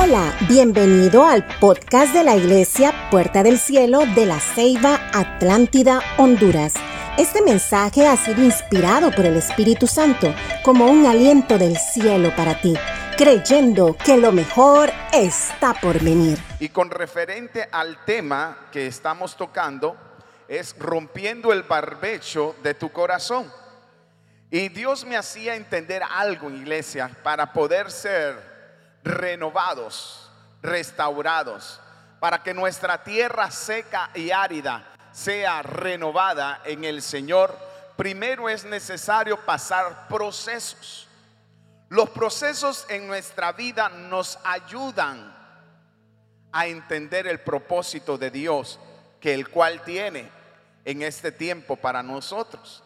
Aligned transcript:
Hola, 0.00 0.32
bienvenido 0.48 1.26
al 1.26 1.44
podcast 1.58 2.14
de 2.14 2.22
la 2.22 2.36
Iglesia 2.36 2.94
Puerta 3.10 3.42
del 3.42 3.58
Cielo 3.58 4.06
de 4.14 4.26
la 4.26 4.38
Ceiba 4.38 5.00
Atlántida, 5.12 6.00
Honduras. 6.18 6.74
Este 7.18 7.42
mensaje 7.42 8.06
ha 8.06 8.16
sido 8.16 8.44
inspirado 8.44 9.10
por 9.10 9.26
el 9.26 9.36
Espíritu 9.36 9.88
Santo 9.88 10.32
como 10.62 10.86
un 10.86 11.04
aliento 11.04 11.58
del 11.58 11.76
cielo 11.76 12.32
para 12.36 12.60
ti, 12.60 12.74
creyendo 13.16 13.96
que 13.96 14.16
lo 14.16 14.30
mejor 14.30 14.92
está 15.12 15.74
por 15.74 16.00
venir. 16.00 16.38
Y 16.60 16.68
con 16.68 16.90
referente 16.90 17.68
al 17.72 18.04
tema 18.04 18.68
que 18.70 18.86
estamos 18.86 19.36
tocando, 19.36 19.96
es 20.46 20.76
rompiendo 20.78 21.52
el 21.52 21.64
barbecho 21.64 22.54
de 22.62 22.72
tu 22.74 22.92
corazón. 22.92 23.52
Y 24.48 24.68
Dios 24.68 25.04
me 25.04 25.16
hacía 25.16 25.56
entender 25.56 26.04
algo, 26.08 26.50
iglesia, 26.50 27.10
para 27.24 27.52
poder 27.52 27.90
ser 27.90 28.47
renovados, 29.08 30.30
restaurados, 30.62 31.80
para 32.20 32.42
que 32.42 32.54
nuestra 32.54 33.02
tierra 33.02 33.50
seca 33.50 34.10
y 34.14 34.30
árida 34.30 34.84
sea 35.12 35.62
renovada 35.62 36.60
en 36.64 36.84
el 36.84 37.02
Señor, 37.02 37.56
primero 37.96 38.48
es 38.48 38.64
necesario 38.64 39.38
pasar 39.44 40.08
procesos. 40.08 41.08
Los 41.88 42.10
procesos 42.10 42.86
en 42.90 43.06
nuestra 43.06 43.52
vida 43.52 43.88
nos 43.88 44.38
ayudan 44.44 45.34
a 46.52 46.66
entender 46.66 47.26
el 47.26 47.40
propósito 47.40 48.18
de 48.18 48.30
Dios 48.30 48.78
que 49.20 49.34
el 49.34 49.48
cual 49.48 49.82
tiene 49.82 50.30
en 50.84 51.02
este 51.02 51.32
tiempo 51.32 51.76
para 51.76 52.02
nosotros. 52.02 52.82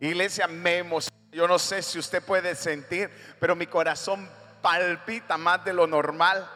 Iglesia, 0.00 0.46
me 0.46 0.84
Yo 1.30 1.46
no 1.46 1.58
sé 1.58 1.82
si 1.82 1.98
usted 1.98 2.22
puede 2.22 2.54
sentir, 2.54 3.10
pero 3.38 3.54
mi 3.54 3.66
corazón 3.66 4.28
palpita 4.60 5.36
más 5.36 5.64
de 5.64 5.72
lo 5.72 5.86
normal 5.86 6.48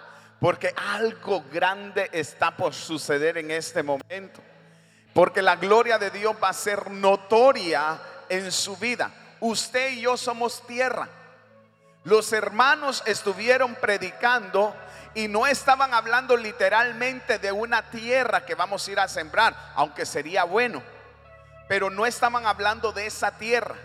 porque 0.42 0.74
algo 0.76 1.44
grande 1.52 2.10
está 2.12 2.50
por 2.56 2.74
suceder 2.74 3.38
en 3.38 3.52
este 3.52 3.80
momento. 3.84 4.40
Porque 5.14 5.40
la 5.40 5.54
gloria 5.54 5.98
de 5.98 6.10
Dios 6.10 6.34
va 6.42 6.48
a 6.48 6.52
ser 6.52 6.90
notoria 6.90 8.00
en 8.28 8.50
su 8.50 8.76
vida. 8.76 9.12
Usted 9.38 9.92
y 9.92 10.00
yo 10.00 10.16
somos 10.16 10.66
tierra. 10.66 11.08
Los 12.02 12.32
hermanos 12.32 13.04
estuvieron 13.06 13.76
predicando 13.76 14.74
y 15.14 15.28
no 15.28 15.46
estaban 15.46 15.94
hablando 15.94 16.36
literalmente 16.36 17.38
de 17.38 17.52
una 17.52 17.90
tierra 17.90 18.44
que 18.44 18.56
vamos 18.56 18.88
a 18.88 18.90
ir 18.90 18.98
a 18.98 19.06
sembrar, 19.06 19.54
aunque 19.76 20.04
sería 20.04 20.42
bueno. 20.42 20.82
Pero 21.68 21.88
no 21.88 22.04
estaban 22.04 22.46
hablando 22.46 22.90
de 22.90 23.06
esa 23.06 23.38
tierra. 23.38 23.76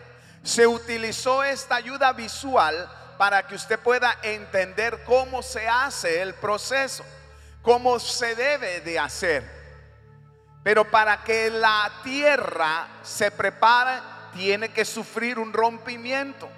Se 0.42 0.66
utilizó 0.66 1.44
esta 1.44 1.76
ayuda 1.76 2.14
visual 2.14 2.90
para 3.18 3.48
que 3.48 3.56
usted 3.56 3.80
pueda 3.80 4.18
entender 4.22 5.04
cómo 5.04 5.42
se 5.42 5.68
hace 5.68 6.22
el 6.22 6.36
proceso, 6.36 7.04
cómo 7.62 8.00
se 8.00 8.36
debe 8.36 8.82
de 8.82 9.00
hacer. 9.00 9.58
Pero 10.64 10.90
para 10.90 11.24
que 11.24 11.50
la 11.50 11.92
tierra 12.04 12.88
se 13.02 13.32
prepare, 13.32 14.02
tiene 14.34 14.70
que 14.70 14.86
sufrir 14.86 15.40
un 15.40 15.54
rompimiento. 15.54 16.50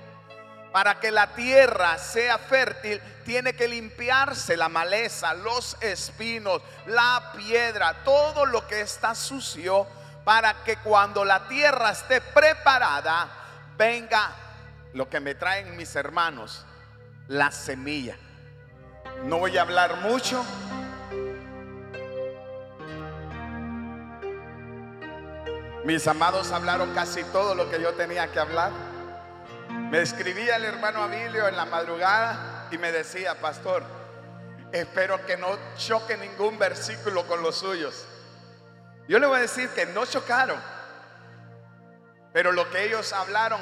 Para 0.71 0.99
que 0.99 1.11
la 1.11 1.27
tierra 1.33 1.97
sea 1.97 2.37
fértil, 2.37 3.01
tiene 3.23 3.53
que 3.53 3.67
limpiarse 3.67 4.55
la 4.57 4.69
maleza, 4.69 5.33
los 5.33 5.77
espinos, 5.81 6.61
la 6.85 7.33
piedra, 7.35 8.03
todo 8.03 8.45
lo 8.45 8.67
que 8.67 8.81
está 8.81 9.15
sucio, 9.15 9.87
para 10.23 10.63
que 10.63 10.77
cuando 10.77 11.25
la 11.25 11.47
tierra 11.47 11.91
esté 11.91 12.21
preparada, 12.21 13.29
venga 13.77 14.31
lo 14.93 15.09
que 15.09 15.19
me 15.19 15.35
traen 15.35 15.77
mis 15.77 15.95
hermanos, 15.95 16.65
la 17.27 17.51
semilla. 17.51 18.17
No 19.23 19.37
voy 19.39 19.57
a 19.57 19.61
hablar 19.61 19.97
mucho. 19.97 20.43
Mis 25.85 26.07
amados 26.07 26.51
hablaron 26.51 26.93
casi 26.93 27.23
todo 27.25 27.55
lo 27.55 27.69
que 27.69 27.81
yo 27.81 27.93
tenía 27.93 28.31
que 28.31 28.39
hablar. 28.39 28.71
Me 29.69 30.01
escribía 30.01 30.55
el 30.55 30.65
hermano 30.65 31.03
Abilio 31.03 31.47
en 31.47 31.55
la 31.55 31.65
madrugada 31.65 32.67
y 32.71 32.77
me 32.77 32.91
decía, 32.91 33.39
pastor, 33.39 33.83
espero 34.71 35.25
que 35.25 35.37
no 35.37 35.57
choque 35.77 36.17
ningún 36.17 36.57
versículo 36.59 37.25
con 37.27 37.41
los 37.41 37.57
suyos. 37.57 38.05
Yo 39.07 39.19
le 39.19 39.27
voy 39.27 39.37
a 39.37 39.41
decir 39.41 39.69
que 39.69 39.87
no 39.87 40.05
chocaron, 40.05 40.59
pero 42.33 42.51
lo 42.51 42.69
que 42.69 42.83
ellos 42.83 43.11
hablaron 43.13 43.59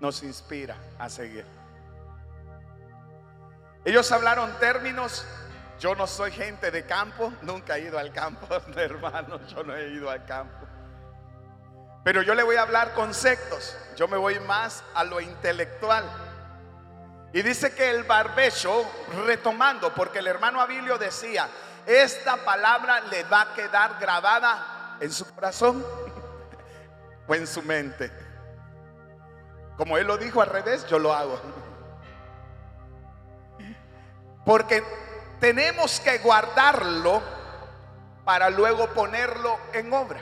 nos 0.00 0.22
inspira 0.22 0.76
a 0.98 1.08
seguir. 1.08 1.44
Ellos 3.84 4.10
hablaron 4.12 4.52
términos, 4.58 5.24
yo 5.78 5.94
no 5.94 6.06
soy 6.06 6.32
gente 6.32 6.70
de 6.70 6.84
campo, 6.84 7.32
nunca 7.42 7.76
he 7.76 7.82
ido 7.82 7.98
al 7.98 8.12
campo, 8.12 8.46
hermano, 8.76 9.40
yo 9.46 9.62
no 9.62 9.74
he 9.74 9.88
ido 9.88 10.10
al 10.10 10.24
campo. 10.24 10.66
Pero 12.02 12.22
yo 12.22 12.34
le 12.34 12.42
voy 12.42 12.56
a 12.56 12.62
hablar 12.62 12.94
conceptos, 12.94 13.76
yo 13.96 14.08
me 14.08 14.16
voy 14.16 14.40
más 14.40 14.82
a 14.94 15.04
lo 15.04 15.20
intelectual. 15.20 16.04
Y 17.32 17.42
dice 17.42 17.74
que 17.74 17.90
el 17.90 18.04
barbecho, 18.04 18.84
retomando, 19.26 19.94
porque 19.94 20.18
el 20.18 20.26
hermano 20.26 20.60
Abilio 20.60 20.98
decía, 20.98 21.48
esta 21.86 22.38
palabra 22.38 23.00
le 23.02 23.22
va 23.24 23.42
a 23.42 23.54
quedar 23.54 23.98
grabada 24.00 24.96
en 25.00 25.12
su 25.12 25.24
corazón 25.34 25.84
o 27.26 27.34
en 27.34 27.46
su 27.46 27.62
mente. 27.62 28.29
Como 29.80 29.96
él 29.96 30.06
lo 30.06 30.18
dijo 30.18 30.42
al 30.42 30.50
revés, 30.50 30.86
yo 30.88 30.98
lo 30.98 31.10
hago. 31.14 31.40
Porque 34.44 34.84
tenemos 35.40 36.00
que 36.00 36.18
guardarlo 36.18 37.22
para 38.22 38.50
luego 38.50 38.88
ponerlo 38.88 39.58
en 39.72 39.90
obra. 39.90 40.20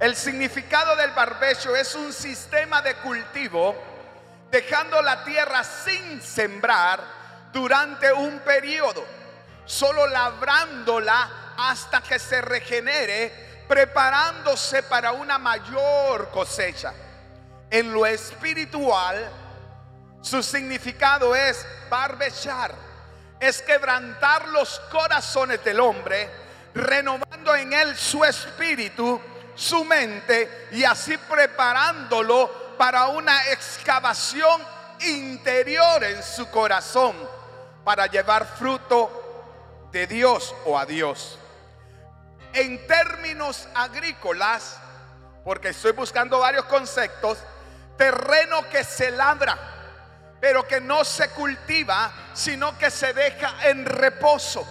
El 0.00 0.16
significado 0.16 0.96
del 0.96 1.10
barbecho 1.10 1.76
es 1.76 1.94
un 1.94 2.14
sistema 2.14 2.80
de 2.80 2.94
cultivo 2.94 3.76
dejando 4.50 5.02
la 5.02 5.22
tierra 5.22 5.62
sin 5.62 6.22
sembrar 6.22 7.00
durante 7.52 8.10
un 8.10 8.38
periodo, 8.38 9.04
solo 9.66 10.06
labrándola 10.06 11.52
hasta 11.58 12.00
que 12.00 12.18
se 12.18 12.40
regenere, 12.40 13.64
preparándose 13.68 14.82
para 14.82 15.12
una 15.12 15.36
mayor 15.36 16.30
cosecha 16.30 16.94
en 17.70 17.92
lo 17.92 18.06
espiritual, 18.06 19.30
su 20.20 20.42
significado 20.42 21.34
es 21.34 21.66
barbechar, 21.88 22.74
es 23.38 23.62
quebrantar 23.62 24.48
los 24.48 24.80
corazones 24.90 25.62
del 25.64 25.80
hombre, 25.80 26.30
renovando 26.74 27.54
en 27.54 27.72
él 27.72 27.96
su 27.96 28.24
espíritu, 28.24 29.20
su 29.54 29.84
mente 29.84 30.68
y 30.72 30.84
así 30.84 31.16
preparándolo 31.16 32.74
para 32.76 33.06
una 33.08 33.50
excavación 33.50 34.62
interior 35.00 36.04
en 36.04 36.22
su 36.22 36.50
corazón 36.50 37.14
para 37.84 38.06
llevar 38.06 38.46
fruto 38.46 39.88
de 39.92 40.06
Dios 40.06 40.54
o 40.64 40.78
a 40.78 40.84
Dios. 40.84 41.38
En 42.52 42.86
términos 42.86 43.68
agrícolas, 43.74 44.78
porque 45.44 45.68
estoy 45.68 45.92
buscando 45.92 46.40
varios 46.40 46.64
conceptos, 46.64 47.38
terreno 47.96 48.68
que 48.68 48.84
se 48.84 49.10
labra, 49.10 49.58
pero 50.40 50.66
que 50.66 50.80
no 50.80 51.04
se 51.04 51.30
cultiva, 51.30 52.12
sino 52.34 52.76
que 52.78 52.90
se 52.90 53.12
deja 53.12 53.68
en 53.68 53.84
reposo 53.84 54.66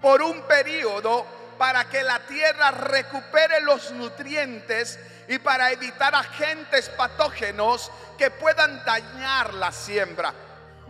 por 0.00 0.22
un 0.22 0.42
periodo 0.42 1.26
para 1.58 1.84
que 1.88 2.02
la 2.02 2.18
tierra 2.20 2.70
recupere 2.70 3.60
los 3.60 3.90
nutrientes 3.92 4.98
y 5.28 5.38
para 5.38 5.70
evitar 5.70 6.14
agentes 6.14 6.88
patógenos 6.88 7.90
que 8.18 8.30
puedan 8.30 8.84
dañar 8.84 9.54
la 9.54 9.70
siembra, 9.70 10.32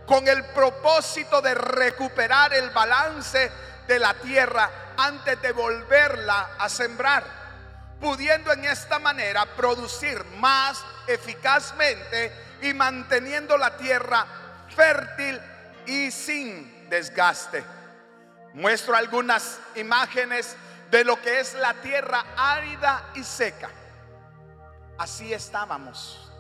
con 0.06 0.26
el 0.28 0.44
propósito 0.47 1.43
de 1.43 1.55
recuperar 1.55 2.55
el 2.55 2.70
balance 2.70 3.50
de 3.87 3.99
la 3.99 4.14
tierra 4.14 4.70
antes 4.96 5.40
de 5.43 5.52
volverla 5.52 6.50
a 6.58 6.69
sembrar 6.69 7.39
pudiendo 8.00 8.52
en 8.52 8.64
esta 8.64 8.99
manera 8.99 9.44
producir 9.55 10.25
más 10.38 10.82
eficazmente 11.06 12.32
y 12.62 12.73
manteniendo 12.75 13.56
la 13.58 13.76
tierra 13.76 14.26
fértil 14.75 15.41
y 15.87 16.11
sin 16.11 16.88
desgaste. 16.88 17.64
Muestro 18.55 18.97
algunas 18.97 19.61
imágenes 19.76 20.56
de 20.91 21.05
lo 21.05 21.20
que 21.20 21.41
es 21.41 21.55
la 21.55 21.75
tierra 21.75 22.25
árida 22.37 23.11
y 23.14 23.23
seca. 23.23 23.70
Así 24.99 25.32
estábamos. 25.32 26.31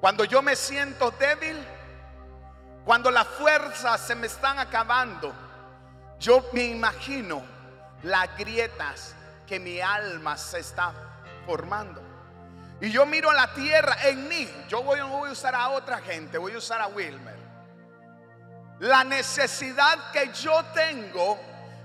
Cuando 0.00 0.24
yo 0.24 0.42
me 0.42 0.56
siento 0.56 1.12
débil, 1.12 1.56
cuando 2.84 3.10
las 3.10 3.26
fuerzas 3.26 4.00
se 4.00 4.14
me 4.14 4.26
están 4.26 4.58
acabando, 4.58 5.32
yo 6.18 6.44
me 6.52 6.64
imagino 6.64 7.42
las 8.02 8.36
grietas 8.36 9.14
que 9.52 9.60
mi 9.60 9.82
alma 9.82 10.38
se 10.38 10.60
está 10.60 10.94
formando. 11.44 12.02
Y 12.80 12.90
yo 12.90 13.04
miro 13.04 13.30
la 13.34 13.52
tierra 13.52 13.98
en 14.04 14.26
mí. 14.26 14.50
Yo 14.66 14.78
no 14.78 15.08
voy 15.08 15.28
a 15.28 15.30
usar 15.30 15.54
a 15.54 15.68
otra 15.68 15.98
gente, 15.98 16.38
voy 16.38 16.54
a 16.54 16.56
usar 16.56 16.80
a 16.80 16.86
Wilmer. 16.86 17.36
la 18.78 19.04
necesidad 19.04 20.10
que 20.10 20.32
yo 20.32 20.64
tengo 20.74 21.38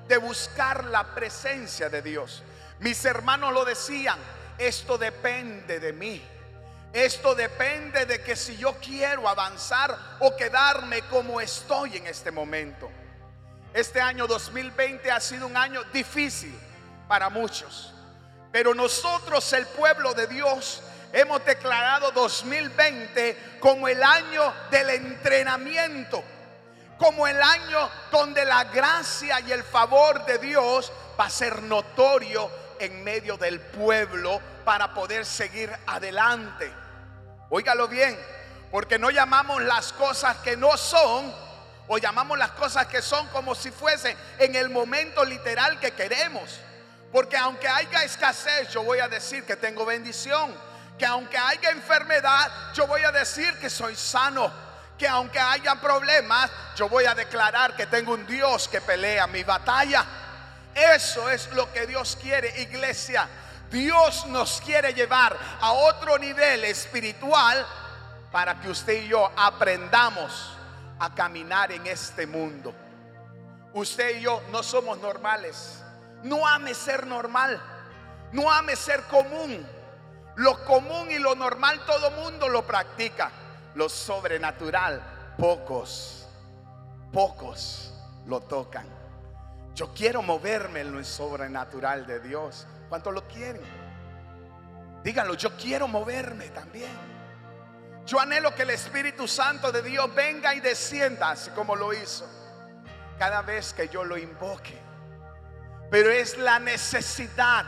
de 0.07 0.15
buscar 0.15 0.85
la 0.85 1.13
presencia 1.13 1.89
de 1.89 2.01
Dios. 2.01 2.41
Mis 2.79 3.03
hermanos 3.03 3.53
lo 3.53 3.65
decían, 3.65 4.17
esto 4.57 4.97
depende 4.97 5.81
de 5.81 5.91
mí. 5.91 6.25
Esto 6.93 7.35
depende 7.35 8.05
de 8.05 8.23
que 8.23 8.37
si 8.37 8.55
yo 8.55 8.77
quiero 8.79 9.27
avanzar 9.27 9.93
o 10.19 10.37
quedarme 10.37 11.01
como 11.09 11.41
estoy 11.41 11.97
en 11.97 12.07
este 12.07 12.31
momento. 12.31 12.89
Este 13.73 13.99
año 13.99 14.25
2020 14.25 15.11
ha 15.11 15.19
sido 15.19 15.47
un 15.47 15.57
año 15.57 15.83
difícil 15.91 16.57
para 17.07 17.29
muchos. 17.29 17.93
Pero 18.51 18.73
nosotros, 18.73 19.51
el 19.53 19.67
pueblo 19.67 20.13
de 20.13 20.27
Dios, 20.27 20.81
hemos 21.13 21.43
declarado 21.45 22.11
2020 22.11 23.57
como 23.59 23.87
el 23.87 24.01
año 24.03 24.53
del 24.71 24.89
entrenamiento, 24.89 26.23
como 26.97 27.27
el 27.27 27.41
año 27.41 27.89
donde 28.11 28.45
la 28.45 28.65
gracia 28.65 29.39
y 29.41 29.51
el 29.51 29.63
favor 29.63 30.25
de 30.25 30.37
Dios 30.39 30.91
va 31.19 31.25
a 31.25 31.29
ser 31.29 31.63
notorio 31.63 32.49
en 32.79 33.03
medio 33.03 33.37
del 33.37 33.59
pueblo 33.59 34.39
para 34.63 34.93
poder 34.93 35.25
seguir 35.25 35.71
adelante. 35.85 36.71
Óigalo 37.49 37.87
bien, 37.87 38.17
porque 38.71 38.99
no 38.99 39.09
llamamos 39.09 39.61
las 39.63 39.93
cosas 39.93 40.37
que 40.37 40.57
no 40.57 40.75
son, 40.77 41.33
o 41.87 41.97
llamamos 41.97 42.37
las 42.37 42.51
cosas 42.51 42.87
que 42.87 43.01
son 43.01 43.27
como 43.27 43.55
si 43.55 43.71
fuese 43.71 44.17
en 44.39 44.55
el 44.55 44.69
momento 44.69 45.23
literal 45.23 45.79
que 45.79 45.91
queremos. 45.91 46.59
Porque 47.17 47.35
aunque 47.35 47.67
haya 47.67 48.03
escasez, 48.03 48.69
yo 48.69 48.83
voy 48.83 48.99
a 48.99 49.07
decir 49.07 49.43
que 49.43 49.55
tengo 49.55 49.87
bendición. 49.87 50.53
Que 50.99 51.05
aunque 51.07 51.35
haya 51.35 51.71
enfermedad, 51.71 52.51
yo 52.75 52.85
voy 52.85 53.01
a 53.01 53.11
decir 53.11 53.57
que 53.57 53.71
soy 53.71 53.95
sano. 53.95 54.51
Que 54.99 55.07
aunque 55.07 55.39
haya 55.39 55.73
problemas, 55.81 56.51
yo 56.75 56.87
voy 56.87 57.05
a 57.05 57.15
declarar 57.15 57.75
que 57.75 57.87
tengo 57.87 58.13
un 58.13 58.27
Dios 58.27 58.67
que 58.67 58.81
pelea 58.81 59.25
mi 59.25 59.43
batalla. 59.43 60.05
Eso 60.75 61.27
es 61.27 61.51
lo 61.53 61.73
que 61.73 61.87
Dios 61.87 62.19
quiere, 62.21 62.61
iglesia. 62.61 63.27
Dios 63.71 64.27
nos 64.27 64.61
quiere 64.61 64.93
llevar 64.93 65.35
a 65.59 65.71
otro 65.71 66.19
nivel 66.19 66.65
espiritual 66.65 67.65
para 68.31 68.61
que 68.61 68.69
usted 68.69 69.05
y 69.05 69.07
yo 69.07 69.31
aprendamos 69.35 70.51
a 70.99 71.15
caminar 71.15 71.71
en 71.71 71.87
este 71.87 72.27
mundo. 72.27 72.75
Usted 73.73 74.19
y 74.19 74.21
yo 74.21 74.43
no 74.51 74.61
somos 74.61 74.99
normales. 74.99 75.81
No 76.23 76.47
ame 76.47 76.73
ser 76.73 77.05
normal. 77.05 77.61
No 78.31 78.51
ame 78.51 78.75
ser 78.75 79.03
común. 79.03 79.65
Lo 80.35 80.63
común 80.65 81.09
y 81.09 81.17
lo 81.19 81.35
normal 81.35 81.81
todo 81.85 82.11
mundo 82.11 82.47
lo 82.49 82.65
practica. 82.65 83.31
Lo 83.75 83.89
sobrenatural, 83.89 85.01
pocos, 85.37 86.27
pocos 87.11 87.93
lo 88.25 88.41
tocan. 88.41 88.87
Yo 89.75 89.93
quiero 89.93 90.23
moverme 90.23 90.81
en 90.81 90.91
lo 90.91 91.03
sobrenatural 91.03 92.07
de 92.07 92.19
Dios. 92.19 92.65
¿Cuántos 92.89 93.13
lo 93.13 93.27
quieren? 93.27 93.61
Díganlo, 95.03 95.35
yo 95.35 95.55
quiero 95.55 95.87
moverme 95.87 96.49
también. 96.49 96.91
Yo 98.05 98.19
anhelo 98.19 98.55
que 98.55 98.63
el 98.63 98.71
Espíritu 98.71 99.27
Santo 99.27 99.71
de 99.71 99.81
Dios 99.81 100.13
venga 100.15 100.55
y 100.55 100.59
descienda, 100.59 101.31
así 101.31 101.51
como 101.51 101.75
lo 101.75 101.93
hizo, 101.93 102.25
cada 103.19 103.41
vez 103.41 103.73
que 103.73 103.89
yo 103.89 104.03
lo 104.03 104.17
invoque. 104.17 104.86
Pero 105.89 106.11
es 106.11 106.37
la 106.37 106.59
necesidad, 106.59 107.65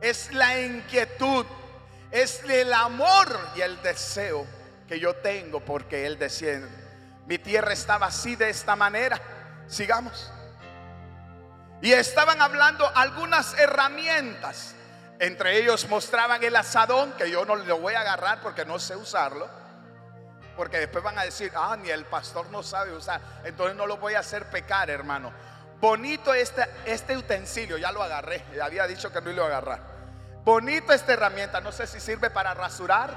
es 0.00 0.32
la 0.32 0.60
inquietud, 0.60 1.46
es 2.10 2.42
el 2.44 2.72
amor 2.72 3.38
y 3.56 3.62
el 3.62 3.80
deseo 3.82 4.46
que 4.86 5.00
yo 5.00 5.16
tengo 5.16 5.60
porque 5.60 6.06
Él 6.06 6.18
desciende. 6.18 6.68
Mi 7.26 7.38
tierra 7.38 7.72
estaba 7.72 8.06
así 8.06 8.36
de 8.36 8.50
esta 8.50 8.76
manera. 8.76 9.20
Sigamos. 9.66 10.30
Y 11.80 11.92
estaban 11.92 12.40
hablando 12.40 12.90
algunas 12.94 13.58
herramientas. 13.58 14.74
Entre 15.18 15.58
ellos 15.58 15.88
mostraban 15.88 16.42
el 16.42 16.56
asadón, 16.56 17.12
que 17.12 17.30
yo 17.30 17.44
no 17.44 17.56
lo 17.56 17.78
voy 17.78 17.94
a 17.94 18.00
agarrar 18.00 18.40
porque 18.40 18.64
no 18.64 18.78
sé 18.78 18.96
usarlo. 18.96 19.48
Porque 20.56 20.78
después 20.78 21.02
van 21.02 21.18
a 21.18 21.24
decir, 21.24 21.50
ah, 21.54 21.76
ni 21.80 21.90
el 21.90 22.04
pastor 22.04 22.50
no 22.50 22.62
sabe 22.62 22.94
usar. 22.94 23.20
Entonces 23.44 23.76
no 23.76 23.86
lo 23.86 23.96
voy 23.96 24.14
a 24.14 24.20
hacer 24.20 24.48
pecar, 24.50 24.90
hermano. 24.90 25.32
Bonito 25.84 26.32
este, 26.32 26.66
este 26.86 27.14
utensilio, 27.14 27.76
ya 27.76 27.92
lo 27.92 28.02
agarré. 28.02 28.42
Ya 28.56 28.64
había 28.64 28.86
dicho 28.86 29.12
que 29.12 29.20
no 29.20 29.26
lo 29.26 29.32
iba 29.32 29.44
a 29.44 29.48
agarrar. 29.48 29.80
Bonito 30.42 30.94
esta 30.94 31.12
herramienta. 31.12 31.60
No 31.60 31.72
sé 31.72 31.86
si 31.86 32.00
sirve 32.00 32.30
para 32.30 32.54
rasurar, 32.54 33.14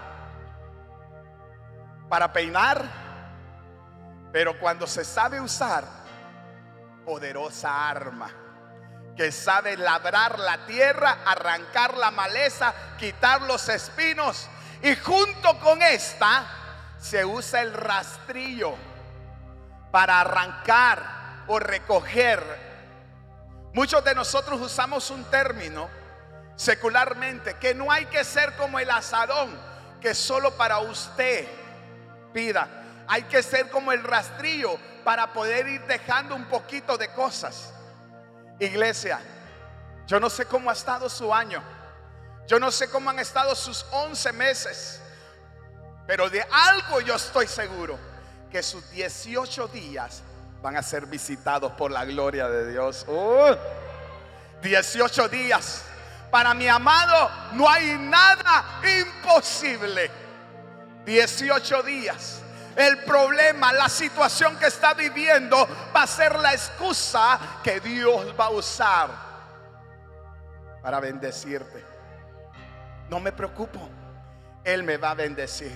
para 2.09 2.33
peinar. 2.33 2.83
Pero 4.33 4.59
cuando 4.59 4.85
se 4.85 5.05
sabe 5.05 5.39
usar, 5.39 5.85
poderosa 7.05 7.89
arma 7.89 8.29
que 9.15 9.31
sabe 9.31 9.77
labrar 9.77 10.37
la 10.37 10.65
tierra, 10.65 11.19
arrancar 11.25 11.95
la 11.95 12.11
maleza, 12.11 12.73
quitar 12.97 13.43
los 13.43 13.69
espinos. 13.69 14.49
Y 14.81 14.93
junto 14.97 15.57
con 15.61 15.81
esta 15.81 16.45
se 16.99 17.23
usa 17.23 17.61
el 17.61 17.71
rastrillo 17.71 18.75
para 19.89 20.19
arrancar 20.19 21.26
o 21.47 21.59
recoger. 21.59 22.43
Muchos 23.73 24.03
de 24.03 24.15
nosotros 24.15 24.59
usamos 24.61 25.09
un 25.11 25.23
término 25.25 25.89
secularmente 26.55 27.55
que 27.55 27.75
no 27.75 27.91
hay 27.91 28.05
que 28.05 28.23
ser 28.23 28.55
como 28.55 28.79
el 28.79 28.89
asadón 28.89 29.55
que 30.01 30.13
solo 30.13 30.55
para 30.55 30.79
usted 30.79 31.47
pida. 32.33 32.67
Hay 33.07 33.23
que 33.23 33.41
ser 33.41 33.69
como 33.69 33.91
el 33.91 34.03
rastrillo 34.03 34.77
para 35.03 35.31
poder 35.31 35.67
ir 35.67 35.81
dejando 35.87 36.35
un 36.35 36.45
poquito 36.45 36.97
de 36.97 37.09
cosas. 37.13 37.73
Iglesia, 38.59 39.19
yo 40.07 40.19
no 40.19 40.29
sé 40.29 40.45
cómo 40.45 40.69
ha 40.69 40.73
estado 40.73 41.09
su 41.09 41.33
año. 41.33 41.63
Yo 42.47 42.59
no 42.59 42.71
sé 42.71 42.89
cómo 42.89 43.09
han 43.09 43.19
estado 43.19 43.55
sus 43.55 43.85
11 43.91 44.31
meses. 44.33 45.01
Pero 46.05 46.29
de 46.29 46.45
algo 46.51 47.01
yo 47.01 47.15
estoy 47.15 47.47
seguro. 47.47 47.99
Que 48.51 48.63
sus 48.63 48.89
18 48.91 49.67
días 49.67 50.23
van 50.61 50.77
a 50.77 50.83
ser 50.83 51.05
visitados 51.05 51.71
por 51.73 51.91
la 51.91 52.05
gloria 52.05 52.47
de 52.49 52.71
Dios. 52.71 53.05
18 54.61 55.29
días. 55.29 55.83
Para 56.31 56.53
mi 56.53 56.67
amado 56.67 57.29
no 57.53 57.69
hay 57.69 57.97
nada 57.97 58.81
imposible. 58.83 60.11
18 61.05 61.83
días 61.83 62.41
el 62.77 62.99
problema, 62.99 63.73
la 63.73 63.89
situación 63.89 64.55
que 64.57 64.67
está 64.67 64.93
viviendo 64.93 65.67
va 65.95 66.03
a 66.03 66.07
ser 66.07 66.37
la 66.37 66.53
excusa 66.53 67.39
que 67.63 67.79
Dios 67.79 68.35
va 68.39 68.45
a 68.45 68.49
usar 68.51 69.09
para 70.83 70.99
bendecirte. 70.99 71.83
No 73.09 73.19
me 73.19 73.31
preocupo, 73.31 73.79
Él 74.63 74.83
me 74.83 74.97
va 74.97 75.11
a 75.11 75.15
bendecir. 75.15 75.75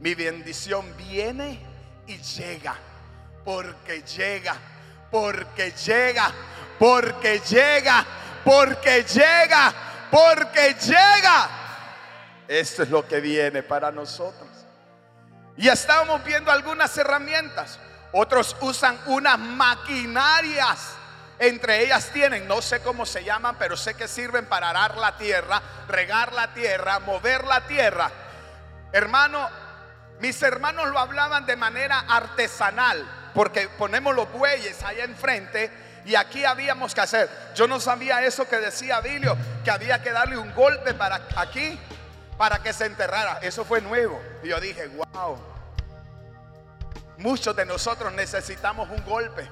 Mi 0.00 0.14
bendición 0.14 0.96
viene 0.96 1.60
y 2.06 2.16
llega, 2.16 2.76
porque 3.44 4.02
llega, 4.02 4.54
porque 5.10 5.72
llega, 5.72 6.32
porque 6.78 7.40
llega, 7.40 8.04
porque 8.44 9.04
llega, 9.04 9.74
porque 10.10 10.74
llega. 10.74 11.48
Esto 12.48 12.82
es 12.82 12.90
lo 12.90 13.06
que 13.06 13.20
viene 13.20 13.62
para 13.62 13.90
nosotros. 13.90 14.48
Y 15.56 15.68
estábamos 15.68 16.24
viendo 16.24 16.50
algunas 16.50 16.96
herramientas. 16.96 17.78
Otros 18.12 18.56
usan 18.60 18.98
unas 19.06 19.38
maquinarias. 19.38 20.96
Entre 21.38 21.82
ellas 21.82 22.10
tienen, 22.12 22.46
no 22.46 22.62
sé 22.62 22.80
cómo 22.82 23.04
se 23.04 23.24
llaman, 23.24 23.56
pero 23.58 23.76
sé 23.76 23.94
que 23.94 24.06
sirven 24.06 24.46
para 24.46 24.70
arar 24.70 24.96
la 24.96 25.16
tierra, 25.16 25.60
regar 25.88 26.32
la 26.32 26.54
tierra, 26.54 27.00
mover 27.00 27.44
la 27.44 27.66
tierra. 27.66 28.10
Hermano, 28.92 29.48
mis 30.20 30.40
hermanos 30.42 30.88
lo 30.88 30.98
hablaban 30.98 31.46
de 31.46 31.56
manera 31.56 32.04
artesanal, 32.08 33.04
porque 33.34 33.68
ponemos 33.78 34.14
los 34.14 34.30
bueyes 34.32 34.82
allá 34.82 35.04
enfrente 35.04 35.70
y 36.04 36.14
aquí 36.14 36.44
habíamos 36.44 36.94
que 36.94 37.00
hacer. 37.00 37.30
Yo 37.54 37.66
no 37.66 37.80
sabía 37.80 38.24
eso 38.24 38.48
que 38.48 38.56
decía 38.56 39.00
Bilio, 39.00 39.36
que 39.64 39.70
había 39.70 40.02
que 40.02 40.10
darle 40.10 40.36
un 40.36 40.52
golpe 40.54 40.94
para 40.94 41.20
aquí 41.36 41.78
para 42.36 42.60
que 42.60 42.72
se 42.72 42.86
enterrara. 42.86 43.38
Eso 43.42 43.64
fue 43.64 43.80
nuevo. 43.80 44.20
Y 44.42 44.48
yo 44.48 44.60
dije, 44.60 44.88
wow. 44.88 45.38
Muchos 47.18 47.54
de 47.54 47.64
nosotros 47.64 48.12
necesitamos 48.12 48.88
un 48.90 49.04
golpe. 49.04 49.48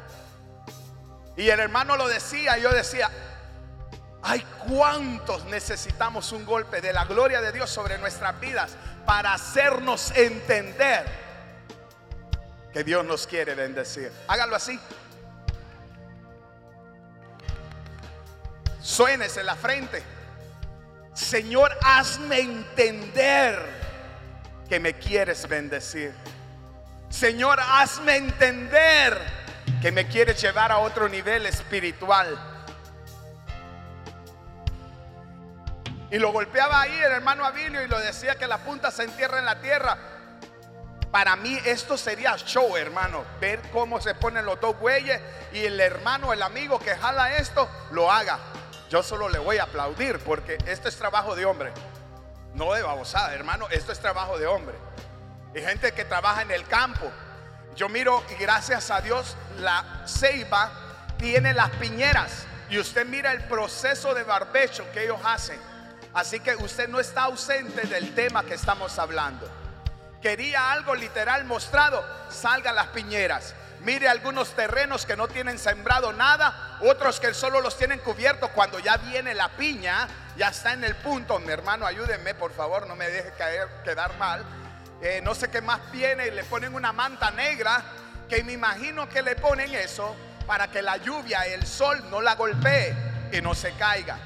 Y 1.37 1.49
el 1.49 1.60
hermano 1.60 1.96
lo 1.96 2.08
decía, 2.08 2.58
yo 2.58 2.70
decía, 2.70 3.08
hay 4.22 4.44
cuántos 4.68 5.44
necesitamos 5.44 6.32
un 6.32 6.44
golpe 6.44 6.80
de 6.80 6.92
la 6.92 7.04
gloria 7.04 7.40
de 7.40 7.52
Dios 7.52 7.70
sobre 7.70 7.96
nuestras 7.99 8.38
vidas 8.40 8.72
para 9.06 9.34
hacernos 9.34 10.10
entender 10.16 11.29
que 12.72 12.84
Dios 12.84 13.04
nos 13.04 13.26
quiere 13.26 13.54
bendecir. 13.54 14.12
Hágalo 14.28 14.56
así. 14.56 14.78
Suénese 18.80 19.40
en 19.40 19.46
la 19.46 19.56
frente. 19.56 20.02
Señor, 21.12 21.76
hazme 21.82 22.40
entender 22.40 23.58
que 24.68 24.80
me 24.80 24.94
quieres 24.94 25.48
bendecir. 25.48 26.14
Señor, 27.08 27.58
hazme 27.60 28.16
entender 28.16 29.18
que 29.82 29.90
me 29.90 30.06
quieres 30.06 30.40
llevar 30.40 30.70
a 30.70 30.78
otro 30.78 31.08
nivel 31.08 31.46
espiritual. 31.46 32.38
Y 36.10 36.18
lo 36.18 36.32
golpeaba 36.32 36.80
ahí 36.80 36.96
el 36.98 37.12
hermano 37.12 37.44
Abilio 37.44 37.82
y 37.82 37.88
lo 37.88 37.98
decía 37.98 38.34
que 38.36 38.46
la 38.46 38.58
punta 38.58 38.90
se 38.90 39.04
entierra 39.04 39.38
en 39.38 39.44
la 39.44 39.60
tierra. 39.60 39.98
Para 41.10 41.34
mí 41.34 41.58
esto 41.64 41.96
sería 41.96 42.36
show, 42.36 42.76
hermano. 42.76 43.24
Ver 43.40 43.60
cómo 43.72 44.00
se 44.00 44.14
ponen 44.14 44.46
los 44.46 44.60
dos 44.60 44.78
bueyes 44.78 45.20
y 45.52 45.64
el 45.64 45.80
hermano, 45.80 46.32
el 46.32 46.42
amigo 46.42 46.78
que 46.78 46.94
jala 46.94 47.36
esto, 47.36 47.68
lo 47.90 48.10
haga. 48.10 48.38
Yo 48.88 49.02
solo 49.02 49.28
le 49.28 49.38
voy 49.38 49.58
a 49.58 49.64
aplaudir 49.64 50.20
porque 50.20 50.56
esto 50.66 50.88
es 50.88 50.96
trabajo 50.96 51.34
de 51.34 51.44
hombre. 51.44 51.72
No 52.54 52.72
de 52.74 52.82
babosada, 52.82 53.34
hermano. 53.34 53.66
Esto 53.70 53.90
es 53.90 53.98
trabajo 53.98 54.38
de 54.38 54.46
hombre. 54.46 54.76
Hay 55.54 55.62
gente 55.62 55.92
que 55.92 56.04
trabaja 56.04 56.42
en 56.42 56.52
el 56.52 56.64
campo. 56.66 57.10
Yo 57.74 57.88
miro 57.88 58.22
y 58.30 58.34
gracias 58.34 58.90
a 58.90 59.00
Dios 59.00 59.36
la 59.58 60.02
ceiba 60.06 60.70
tiene 61.18 61.54
las 61.54 61.70
piñeras. 61.70 62.46
Y 62.68 62.78
usted 62.78 63.04
mira 63.04 63.32
el 63.32 63.42
proceso 63.44 64.14
de 64.14 64.22
barbecho 64.22 64.84
que 64.92 65.04
ellos 65.04 65.20
hacen. 65.24 65.60
Así 66.14 66.38
que 66.38 66.54
usted 66.54 66.88
no 66.88 67.00
está 67.00 67.22
ausente 67.22 67.82
del 67.82 68.14
tema 68.14 68.44
que 68.44 68.54
estamos 68.54 68.96
hablando. 68.98 69.59
Quería 70.20 70.72
algo 70.72 70.94
literal 70.94 71.44
mostrado, 71.44 72.04
salga 72.28 72.72
las 72.72 72.88
piñeras. 72.88 73.54
Mire 73.80 74.08
algunos 74.08 74.54
terrenos 74.54 75.06
que 75.06 75.16
no 75.16 75.28
tienen 75.28 75.58
sembrado 75.58 76.12
nada, 76.12 76.78
otros 76.82 77.18
que 77.18 77.32
solo 77.32 77.62
los 77.62 77.78
tienen 77.78 77.98
cubiertos 78.00 78.50
cuando 78.50 78.78
ya 78.78 78.98
viene 78.98 79.34
la 79.34 79.48
piña, 79.48 80.06
ya 80.36 80.48
está 80.48 80.74
en 80.74 80.84
el 80.84 80.96
punto. 80.96 81.38
Mi 81.38 81.50
hermano, 81.50 81.86
ayúdenme, 81.86 82.34
por 82.34 82.52
favor, 82.52 82.86
no 82.86 82.94
me 82.94 83.08
deje 83.08 83.32
caer, 83.38 83.68
quedar 83.82 84.16
mal. 84.18 84.44
Eh, 85.00 85.20
no 85.22 85.34
sé 85.34 85.50
qué 85.50 85.62
más 85.62 85.80
viene 85.90 86.26
y 86.26 86.30
le 86.30 86.44
ponen 86.44 86.74
una 86.74 86.92
manta 86.92 87.30
negra, 87.30 87.82
que 88.28 88.44
me 88.44 88.52
imagino 88.52 89.08
que 89.08 89.22
le 89.22 89.34
ponen 89.36 89.74
eso 89.74 90.14
para 90.46 90.70
que 90.70 90.82
la 90.82 90.98
lluvia, 90.98 91.46
el 91.46 91.66
sol 91.66 92.10
no 92.10 92.20
la 92.20 92.34
golpee 92.34 92.94
y 93.32 93.40
no 93.40 93.54
se 93.54 93.72
caiga. 93.72 94.18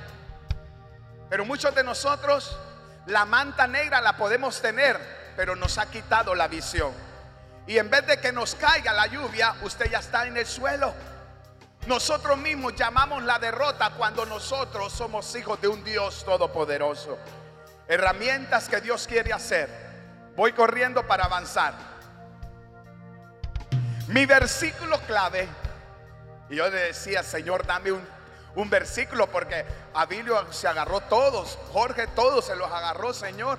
Pero 1.30 1.44
muchos 1.44 1.72
de 1.74 1.84
nosotros 1.84 2.58
la 3.06 3.24
manta 3.24 3.68
negra 3.68 4.00
la 4.00 4.16
podemos 4.16 4.60
tener, 4.60 4.98
pero 5.36 5.56
nos 5.56 5.78
ha 5.78 5.86
quitado 5.86 6.34
la 6.34 6.48
visión. 6.48 6.92
Y 7.66 7.78
en 7.78 7.88
vez 7.90 8.06
de 8.06 8.20
que 8.20 8.32
nos 8.32 8.54
caiga 8.54 8.92
la 8.92 9.06
lluvia, 9.06 9.54
usted 9.62 9.90
ya 9.90 9.98
está 9.98 10.26
en 10.26 10.36
el 10.36 10.46
suelo. 10.46 10.94
Nosotros 11.86 12.38
mismos 12.38 12.74
llamamos 12.74 13.22
la 13.22 13.38
derrota 13.38 13.90
cuando 13.96 14.24
nosotros 14.26 14.92
somos 14.92 15.34
hijos 15.36 15.60
de 15.60 15.68
un 15.68 15.82
Dios 15.84 16.24
todopoderoso. 16.24 17.18
Herramientas 17.88 18.68
que 18.68 18.80
Dios 18.80 19.06
quiere 19.06 19.32
hacer. 19.32 19.68
Voy 20.36 20.52
corriendo 20.52 21.06
para 21.06 21.24
avanzar. 21.24 21.74
Mi 24.08 24.26
versículo 24.26 24.98
clave, 25.00 25.48
y 26.50 26.56
yo 26.56 26.68
le 26.68 26.88
decía, 26.88 27.22
Señor, 27.22 27.66
dame 27.66 27.92
un 27.92 28.14
un 28.56 28.70
versículo 28.70 29.26
porque 29.28 29.64
Abilio 29.94 30.52
se 30.52 30.68
agarró 30.68 31.00
todos, 31.02 31.58
Jorge 31.72 32.06
todos 32.08 32.46
se 32.46 32.56
los 32.56 32.70
agarró, 32.70 33.12
Señor. 33.12 33.58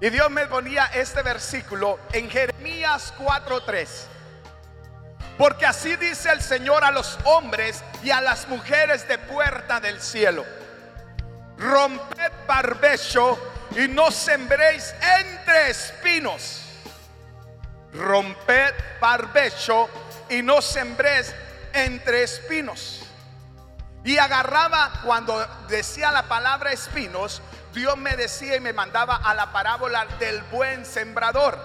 Y 0.00 0.10
Dios 0.10 0.30
me 0.30 0.46
ponía 0.46 0.86
este 0.94 1.22
versículo 1.22 1.98
en 2.12 2.30
Jeremías 2.30 3.12
4:3. 3.18 4.06
Porque 5.36 5.66
así 5.66 5.96
dice 5.96 6.30
el 6.30 6.40
Señor 6.40 6.84
a 6.84 6.90
los 6.90 7.18
hombres 7.24 7.82
y 8.02 8.10
a 8.10 8.20
las 8.20 8.48
mujeres 8.48 9.06
de 9.08 9.18
puerta 9.18 9.80
del 9.80 10.00
cielo. 10.00 10.44
Romped 11.56 12.32
barbecho 12.46 13.38
y 13.76 13.88
no 13.88 14.10
sembréis 14.10 14.94
entre 15.20 15.70
espinos. 15.70 16.62
Romped 17.92 18.74
barbecho 19.00 19.88
y 20.28 20.42
no 20.42 20.62
sembréis 20.62 21.34
entre 21.72 22.22
espinos. 22.22 23.02
Y 24.04 24.16
agarraba, 24.18 25.00
cuando 25.04 25.44
decía 25.68 26.12
la 26.12 26.24
palabra 26.24 26.72
espinos, 26.72 27.42
Dios 27.74 27.96
me 27.96 28.16
decía 28.16 28.56
y 28.56 28.60
me 28.60 28.72
mandaba 28.72 29.16
a 29.16 29.34
la 29.34 29.52
parábola 29.52 30.06
del 30.18 30.42
buen 30.44 30.84
sembrador. 30.84 31.58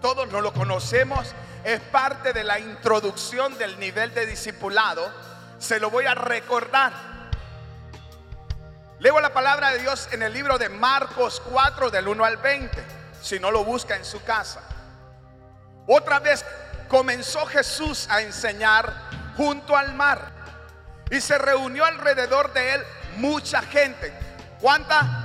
Todos 0.00 0.28
no 0.28 0.40
lo 0.40 0.52
conocemos, 0.52 1.34
es 1.64 1.80
parte 1.80 2.32
de 2.32 2.44
la 2.44 2.58
introducción 2.58 3.56
del 3.58 3.78
nivel 3.78 4.14
de 4.14 4.26
discipulado. 4.26 5.10
Se 5.58 5.78
lo 5.80 5.90
voy 5.90 6.06
a 6.06 6.14
recordar. 6.14 6.92
Leo 8.98 9.18
la 9.20 9.32
palabra 9.32 9.70
de 9.70 9.80
Dios 9.80 10.08
en 10.12 10.22
el 10.22 10.32
libro 10.32 10.58
de 10.58 10.68
Marcos 10.68 11.42
4 11.50 11.90
del 11.90 12.08
1 12.08 12.24
al 12.24 12.36
20, 12.36 12.84
si 13.22 13.38
no 13.40 13.50
lo 13.50 13.64
busca 13.64 13.96
en 13.96 14.04
su 14.04 14.22
casa. 14.22 14.60
Otra 15.86 16.18
vez 16.20 16.44
comenzó 16.88 17.44
Jesús 17.46 18.06
a 18.10 18.20
enseñar 18.20 18.92
junto 19.36 19.76
al 19.76 19.94
mar 19.94 20.32
y 21.10 21.20
se 21.20 21.38
reunió 21.38 21.84
alrededor 21.84 22.52
de 22.52 22.74
él 22.74 22.84
mucha 23.16 23.62
gente. 23.62 24.12
¿Cuánta? 24.60 25.19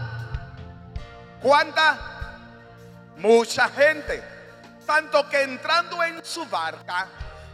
¿Cuánta? 1.46 1.96
Mucha 3.18 3.70
gente. 3.70 4.24
Tanto 4.84 5.30
que 5.30 5.44
entrando 5.44 6.02
en 6.04 6.26
su 6.26 6.44
barca, 6.48 7.06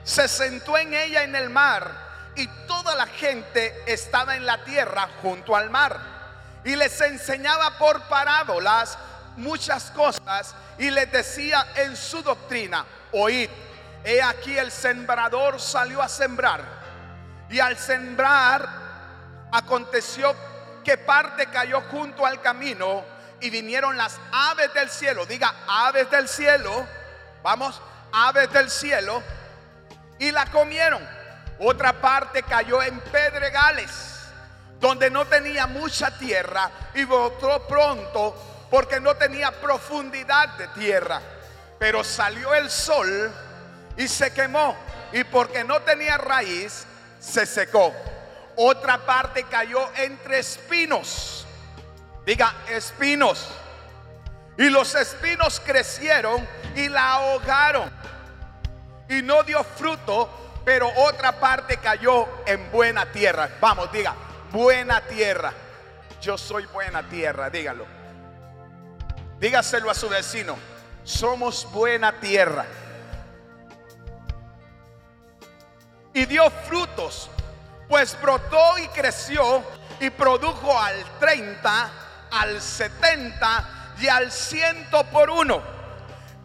se 0.02 0.30
sentó 0.30 0.78
en 0.78 0.94
ella 0.94 1.24
en 1.24 1.36
el 1.36 1.50
mar 1.50 1.92
y 2.38 2.48
toda 2.68 2.96
la 2.96 3.06
gente 3.06 3.84
estaba 3.86 4.38
en 4.38 4.46
la 4.46 4.64
tierra 4.64 5.10
junto 5.22 5.58
al 5.58 5.70
mar. 5.70 6.00
Y 6.64 6.78
les 6.78 7.02
enseñaba 7.02 7.78
por 7.78 8.02
parábolas 8.04 8.98
muchas 9.36 9.92
cosas 9.92 10.56
y 10.78 10.90
les 10.90 11.12
decía 11.12 11.68
en 11.76 11.98
su 11.98 12.24
doctrina, 12.24 12.86
oíd, 13.12 13.50
he 14.06 14.22
aquí 14.22 14.58
el 14.58 14.72
sembrador 14.72 15.60
salió 15.60 16.02
a 16.02 16.08
sembrar. 16.08 16.64
Y 17.50 17.60
al 17.60 17.78
sembrar, 17.78 18.70
aconteció 19.52 20.34
que 20.82 20.98
parte 20.98 21.48
cayó 21.48 21.82
junto 21.92 22.26
al 22.26 22.40
camino 22.40 23.20
y 23.42 23.50
vinieron 23.50 23.98
las 23.98 24.20
aves 24.32 24.74
del 24.74 24.90
cielo. 24.90 25.26
Diga, 25.26 25.54
aves 25.68 26.10
del 26.10 26.28
cielo. 26.28 26.86
Vamos, 27.44 27.82
aves 28.12 28.52
del 28.54 28.70
cielo. 28.70 29.22
Y 30.20 30.32
la 30.32 30.46
comieron. 30.46 31.06
Otra 31.60 31.94
parte 31.94 32.44
cayó 32.44 32.82
en 32.82 33.00
pedregales, 33.00 33.92
donde 34.80 35.10
no 35.10 35.26
tenía 35.26 35.68
mucha 35.68 36.18
tierra 36.18 36.72
y 36.96 37.04
botó 37.04 37.68
pronto 37.68 38.68
porque 38.72 39.00
no 39.00 39.16
tenía 39.16 39.52
profundidad 39.52 40.50
de 40.58 40.68
tierra. 40.70 41.22
Pero 41.78 42.04
salió 42.04 42.54
el 42.56 42.70
sol 42.70 43.32
y 43.98 44.08
se 44.08 44.34
quemó. 44.34 44.76
Y 45.12 45.24
porque 45.26 45.64
no 45.64 45.82
tenía 45.82 46.18
raíz, 46.18 46.86
se 47.20 47.46
secó. 47.46 47.94
Otra 48.56 49.00
parte 49.06 49.44
cayó 49.44 49.90
entre 49.96 50.40
espinos. 50.40 51.46
Diga, 52.32 52.54
espinos. 52.70 53.50
Y 54.58 54.70
los 54.70 54.96
espinos 54.96 55.62
crecieron 55.66 56.48
y 56.78 56.88
la 56.88 57.16
ahogaron. 57.16 57.92
Y 59.10 59.22
no 59.22 59.44
dio 59.44 59.62
fruto, 59.66 60.62
pero 60.64 60.90
otra 60.96 61.38
parte 61.38 61.76
cayó 61.76 62.26
en 62.46 62.72
buena 62.72 63.12
tierra. 63.12 63.50
Vamos, 63.60 63.92
diga, 63.92 64.16
buena 64.50 65.02
tierra. 65.02 65.52
Yo 66.22 66.38
soy 66.38 66.66
buena 66.68 67.04
tierra, 67.10 67.50
dígalo. 67.50 67.86
Dígaselo 69.38 69.92
a 69.92 69.94
su 69.94 70.08
vecino. 70.08 70.58
Somos 71.04 71.70
buena 71.74 72.18
tierra. 72.22 72.66
y 76.14 76.26
dio 76.26 76.50
frutos, 76.50 77.30
pues 77.88 78.18
brotó 78.22 78.78
y 78.78 78.88
creció 78.90 79.64
y 80.00 80.10
produjo 80.10 80.78
al 80.78 80.96
30, 81.20 81.92
al 82.32 82.62
70 82.62 83.96
y 84.00 84.08
al 84.08 84.32
ciento 84.32 85.04
por 85.06 85.30
uno. 85.30 85.62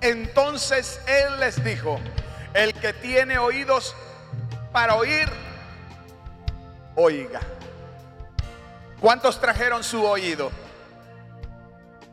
Entonces 0.00 1.00
él 1.06 1.40
les 1.40 1.62
dijo, 1.64 1.98
el 2.52 2.74
que 2.74 2.92
tiene 2.92 3.38
oídos 3.38 3.94
para 4.72 4.96
oír, 4.96 5.28
oiga. 6.94 7.40
¿Cuántos 9.00 9.40
trajeron 9.40 9.84
su 9.84 10.04
oído? 10.04 10.50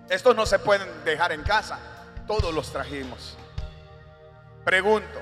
Estos 0.09 0.35
no 0.35 0.45
se 0.45 0.59
pueden 0.59 0.87
dejar 1.03 1.31
en 1.31 1.43
casa, 1.43 1.79
todos 2.27 2.53
los 2.53 2.71
trajimos. 2.71 3.37
Pregunto, 4.63 5.19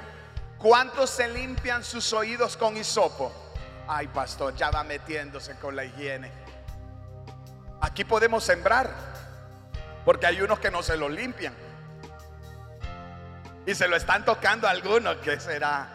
¿Cuántos 0.62 1.10
se 1.10 1.28
limpian 1.28 1.84
sus 1.84 2.14
oídos 2.14 2.56
con 2.56 2.78
hisopo? 2.78 3.32
Ay, 3.88 4.08
pastor, 4.10 4.56
ya 4.56 4.70
va 4.70 4.84
metiéndose 4.84 5.56
con 5.56 5.76
la 5.76 5.84
higiene. 5.84 6.32
Aquí 7.92 8.06
podemos 8.06 8.46
sembrar, 8.46 8.90
porque 10.06 10.26
hay 10.26 10.42
unos 10.42 10.60
que 10.60 10.72
no 10.72 10.82
se 10.82 10.96
lo 10.96 11.10
limpian. 11.10 11.54
Y 13.66 13.76
se 13.76 13.90
lo 13.90 13.98
están 13.98 14.24
tocando 14.24 14.66
algunos, 14.66 15.18
¿qué 15.18 15.38
será? 15.42 15.90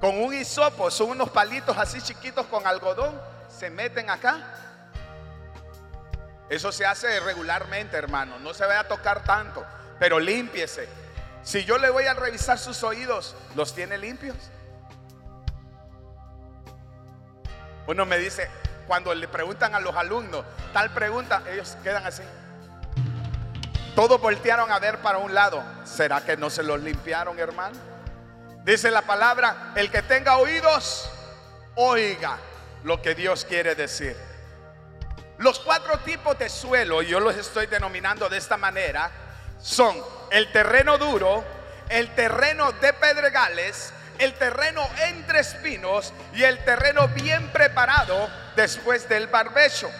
Con 0.00 0.16
un 0.18 0.32
hisopo, 0.32 0.90
son 0.90 1.10
unos 1.10 1.28
palitos 1.28 1.76
así 1.76 2.00
chiquitos 2.00 2.46
con 2.46 2.66
algodón, 2.66 3.20
se 3.50 3.68
meten 3.68 4.08
acá. 4.08 4.40
Eso 6.48 6.72
se 6.72 6.86
hace 6.86 7.20
regularmente, 7.20 7.98
hermano. 7.98 8.38
No 8.38 8.54
se 8.54 8.64
vaya 8.64 8.80
a 8.80 8.88
tocar 8.88 9.22
tanto, 9.24 9.64
pero 9.98 10.18
límpiese. 10.18 10.88
Si 11.42 11.66
yo 11.66 11.76
le 11.76 11.90
voy 11.90 12.06
a 12.06 12.14
revisar 12.14 12.58
sus 12.58 12.82
oídos, 12.82 13.36
¿los 13.54 13.74
tiene 13.74 13.98
limpios? 13.98 14.36
Uno 17.86 18.06
me 18.06 18.16
dice, 18.16 18.48
cuando 18.86 19.14
le 19.14 19.28
preguntan 19.28 19.74
a 19.74 19.80
los 19.80 19.94
alumnos 19.96 20.44
tal 20.72 20.90
pregunta, 20.90 21.42
ellos 21.50 21.76
quedan 21.82 22.06
así. 22.06 22.22
Todos 23.94 24.20
voltearon 24.20 24.72
a 24.72 24.78
ver 24.78 24.98
para 24.98 25.18
un 25.18 25.34
lado. 25.34 25.62
¿Será 25.84 26.24
que 26.24 26.36
no 26.36 26.48
se 26.48 26.62
los 26.62 26.80
limpiaron, 26.80 27.38
hermano? 27.38 27.76
Dice 28.64 28.90
la 28.90 29.02
palabra, 29.02 29.72
el 29.74 29.90
que 29.90 30.02
tenga 30.02 30.38
oídos, 30.38 31.10
oiga 31.74 32.38
lo 32.84 33.02
que 33.02 33.14
Dios 33.14 33.44
quiere 33.44 33.74
decir. 33.74 34.16
Los 35.38 35.58
cuatro 35.58 35.98
tipos 35.98 36.38
de 36.38 36.48
suelo, 36.48 37.02
yo 37.02 37.18
los 37.18 37.36
estoy 37.36 37.66
denominando 37.66 38.28
de 38.28 38.38
esta 38.38 38.56
manera, 38.56 39.10
son 39.60 39.96
el 40.30 40.50
terreno 40.52 40.98
duro, 40.98 41.44
el 41.88 42.14
terreno 42.14 42.72
de 42.72 42.92
pedregales, 42.92 43.92
el 44.18 44.34
terreno 44.34 44.88
entre 45.08 45.40
espinos 45.40 46.12
y 46.34 46.42
el 46.42 46.62
terreno 46.64 47.08
bien 47.08 47.48
preparado 47.48 48.28
después 48.56 49.08
del 49.08 49.26
barbecho. 49.26 49.90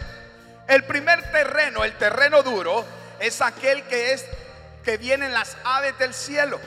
El 0.69 0.85
primer 0.85 1.31
terreno, 1.33 1.85
el 1.85 1.97
terreno 1.99 2.43
duro, 2.43 2.85
es 3.19 3.41
aquel 3.41 3.83
que 3.85 4.13
es 4.13 4.25
que 4.85 4.97
vienen 4.97 5.33
las 5.33 5.57
aves 5.65 5.99
del 5.99 6.15
cielo. 6.15 6.61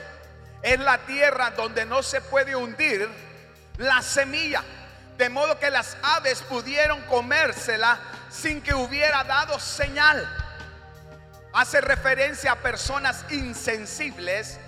Es 0.62 0.78
la 0.80 0.98
tierra 0.98 1.50
donde 1.50 1.84
no 1.84 2.02
se 2.02 2.20
puede 2.20 2.56
hundir 2.56 3.08
la 3.78 4.02
semilla, 4.02 4.62
de 5.18 5.28
modo 5.28 5.58
que 5.58 5.70
las 5.70 5.96
aves 6.02 6.42
pudieron 6.42 7.00
comérsela 7.02 7.98
sin 8.30 8.62
que 8.62 8.74
hubiera 8.74 9.24
dado 9.24 9.58
señal. 9.60 10.26
Hace 11.52 11.80
referencia 11.80 12.52
a 12.52 12.56
personas 12.56 13.24
insensibles 13.30 14.58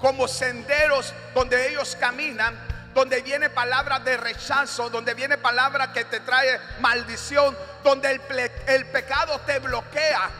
como 0.00 0.28
senderos 0.28 1.12
donde 1.34 1.68
ellos 1.68 1.96
caminan, 1.98 2.54
donde 2.94 3.20
viene 3.20 3.50
palabra 3.50 3.98
de 3.98 4.16
rechazo, 4.16 4.88
donde 4.88 5.14
viene 5.14 5.36
palabra 5.36 5.92
que 5.92 6.04
te 6.04 6.20
trae 6.20 6.58
maldición, 6.80 7.56
donde 7.84 8.10
el, 8.10 8.20
el 8.66 8.86
pecado 8.86 9.38
te 9.40 9.58
bloquea. 9.58 10.30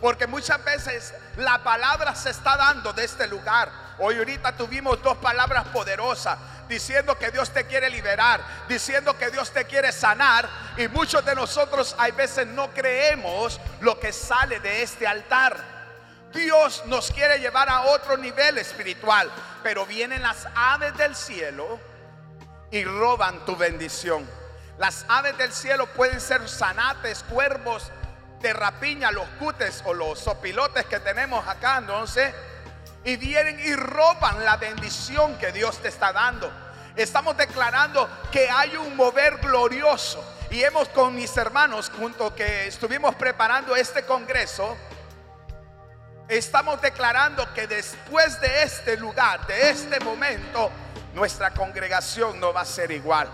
Porque 0.00 0.26
muchas 0.26 0.64
veces 0.64 1.14
la 1.36 1.62
palabra 1.62 2.14
se 2.14 2.30
está 2.30 2.56
dando 2.56 2.92
de 2.92 3.04
este 3.04 3.26
lugar. 3.26 3.70
Hoy 3.98 4.16
ahorita 4.16 4.56
tuvimos 4.56 5.02
dos 5.02 5.18
palabras 5.18 5.68
poderosas 5.68 6.38
diciendo 6.70 7.18
que 7.18 7.30
Dios 7.30 7.50
te 7.50 7.66
quiere 7.66 7.90
liberar, 7.90 8.40
diciendo 8.68 9.18
que 9.18 9.30
Dios 9.30 9.50
te 9.50 9.66
quiere 9.66 9.92
sanar. 9.92 10.48
Y 10.78 10.88
muchos 10.88 11.22
de 11.24 11.34
nosotros 11.34 11.94
hay 11.98 12.12
veces 12.12 12.46
no 12.46 12.70
creemos 12.70 13.60
lo 13.80 14.00
que 14.00 14.12
sale 14.12 14.60
de 14.60 14.82
este 14.82 15.06
altar. 15.06 15.79
Dios 16.32 16.84
nos 16.86 17.10
quiere 17.10 17.38
llevar 17.38 17.68
a 17.68 17.82
otro 17.82 18.16
nivel 18.16 18.58
espiritual, 18.58 19.30
pero 19.62 19.84
vienen 19.84 20.22
las 20.22 20.46
aves 20.54 20.96
del 20.96 21.16
cielo 21.16 21.80
y 22.70 22.84
roban 22.84 23.44
tu 23.44 23.56
bendición. 23.56 24.28
Las 24.78 25.04
aves 25.08 25.36
del 25.36 25.52
cielo 25.52 25.86
pueden 25.88 26.20
ser 26.20 26.48
zanates, 26.48 27.24
cuervos 27.24 27.90
de 28.40 28.52
rapiña, 28.52 29.10
los 29.10 29.28
cutes 29.38 29.82
o 29.84 29.92
los 29.92 30.18
sopilotes 30.18 30.86
que 30.86 31.00
tenemos 31.00 31.46
acá, 31.46 31.82
sé. 32.06 32.34
Y 33.04 33.16
vienen 33.16 33.58
y 33.60 33.74
roban 33.74 34.44
la 34.44 34.56
bendición 34.56 35.36
que 35.38 35.52
Dios 35.52 35.78
te 35.78 35.88
está 35.88 36.12
dando. 36.12 36.50
Estamos 36.96 37.36
declarando 37.36 38.08
que 38.30 38.48
hay 38.48 38.76
un 38.76 38.96
mover 38.96 39.38
glorioso. 39.38 40.24
Y 40.50 40.62
hemos 40.62 40.88
con 40.88 41.14
mis 41.14 41.36
hermanos, 41.36 41.90
junto 41.96 42.34
que 42.34 42.66
estuvimos 42.66 43.14
preparando 43.14 43.76
este 43.76 44.04
congreso, 44.04 44.76
estamos 46.30 46.80
declarando 46.80 47.52
que 47.54 47.66
después 47.66 48.40
de 48.40 48.62
este 48.62 48.96
lugar, 48.96 49.46
de 49.46 49.70
este 49.70 49.98
momento, 50.00 50.70
nuestra 51.14 51.50
congregación 51.50 52.38
no 52.38 52.52
va 52.52 52.60
a 52.60 52.64
ser 52.64 52.92
igual. 52.92 53.28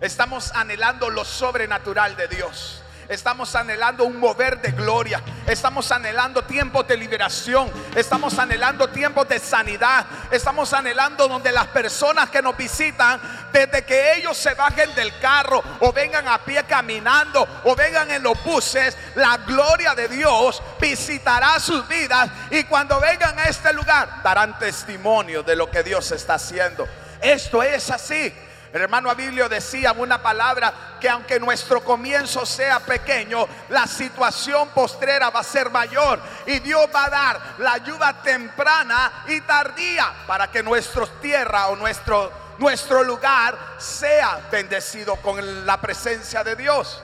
Estamos 0.00 0.52
anhelando 0.52 1.10
lo 1.10 1.24
sobrenatural 1.24 2.16
de 2.16 2.28
Dios. 2.28 2.82
Estamos 3.08 3.54
anhelando 3.54 4.04
un 4.04 4.18
mover 4.18 4.60
de 4.60 4.72
gloria. 4.72 5.22
Estamos 5.46 5.92
anhelando 5.92 6.42
tiempos 6.42 6.88
de 6.88 6.96
liberación. 6.96 7.70
Estamos 7.94 8.36
anhelando 8.38 8.88
tiempos 8.88 9.28
de 9.28 9.38
sanidad. 9.38 10.06
Estamos 10.30 10.72
anhelando 10.72 11.28
donde 11.28 11.52
las 11.52 11.68
personas 11.68 12.30
que 12.30 12.42
nos 12.42 12.56
visitan, 12.56 13.20
desde 13.52 13.84
que 13.84 14.14
ellos 14.14 14.36
se 14.36 14.54
bajen 14.54 14.92
del 14.96 15.16
carro 15.20 15.62
o 15.80 15.92
vengan 15.92 16.26
a 16.26 16.38
pie 16.38 16.64
caminando 16.64 17.46
o 17.64 17.76
vengan 17.76 18.10
en 18.10 18.22
los 18.24 18.42
buses, 18.42 18.96
la 19.14 19.36
gloria 19.38 19.94
de 19.94 20.08
Dios 20.08 20.60
visitará 20.80 21.60
sus 21.60 21.86
vidas. 21.86 22.28
Y 22.50 22.64
cuando 22.64 22.98
vengan 22.98 23.38
a 23.38 23.44
este 23.44 23.72
lugar, 23.72 24.22
darán 24.24 24.58
testimonio 24.58 25.44
de 25.44 25.54
lo 25.54 25.70
que 25.70 25.84
Dios 25.84 26.10
está 26.10 26.34
haciendo. 26.34 26.88
Esto 27.22 27.62
es 27.62 27.88
así. 27.90 28.32
Hermano 28.82 29.10
Abilio 29.10 29.48
decía 29.48 29.92
una 29.92 30.20
palabra 30.22 30.98
que 31.00 31.08
aunque 31.08 31.40
nuestro 31.40 31.82
comienzo 31.82 32.44
sea 32.44 32.80
pequeño, 32.80 33.46
la 33.68 33.86
situación 33.86 34.68
postrera 34.70 35.30
va 35.30 35.40
a 35.40 35.44
ser 35.44 35.70
mayor 35.70 36.20
y 36.46 36.58
Dios 36.58 36.88
va 36.94 37.04
a 37.04 37.10
dar 37.10 37.40
la 37.58 37.72
ayuda 37.74 38.22
temprana 38.22 39.24
y 39.28 39.40
tardía 39.42 40.12
para 40.26 40.50
que 40.50 40.62
nuestra 40.62 41.06
tierra 41.20 41.68
o 41.68 41.76
nuestro, 41.76 42.32
nuestro 42.58 43.02
lugar 43.02 43.56
sea 43.78 44.40
bendecido 44.50 45.16
con 45.16 45.64
la 45.64 45.80
presencia 45.80 46.42
de 46.42 46.56
Dios. 46.56 47.02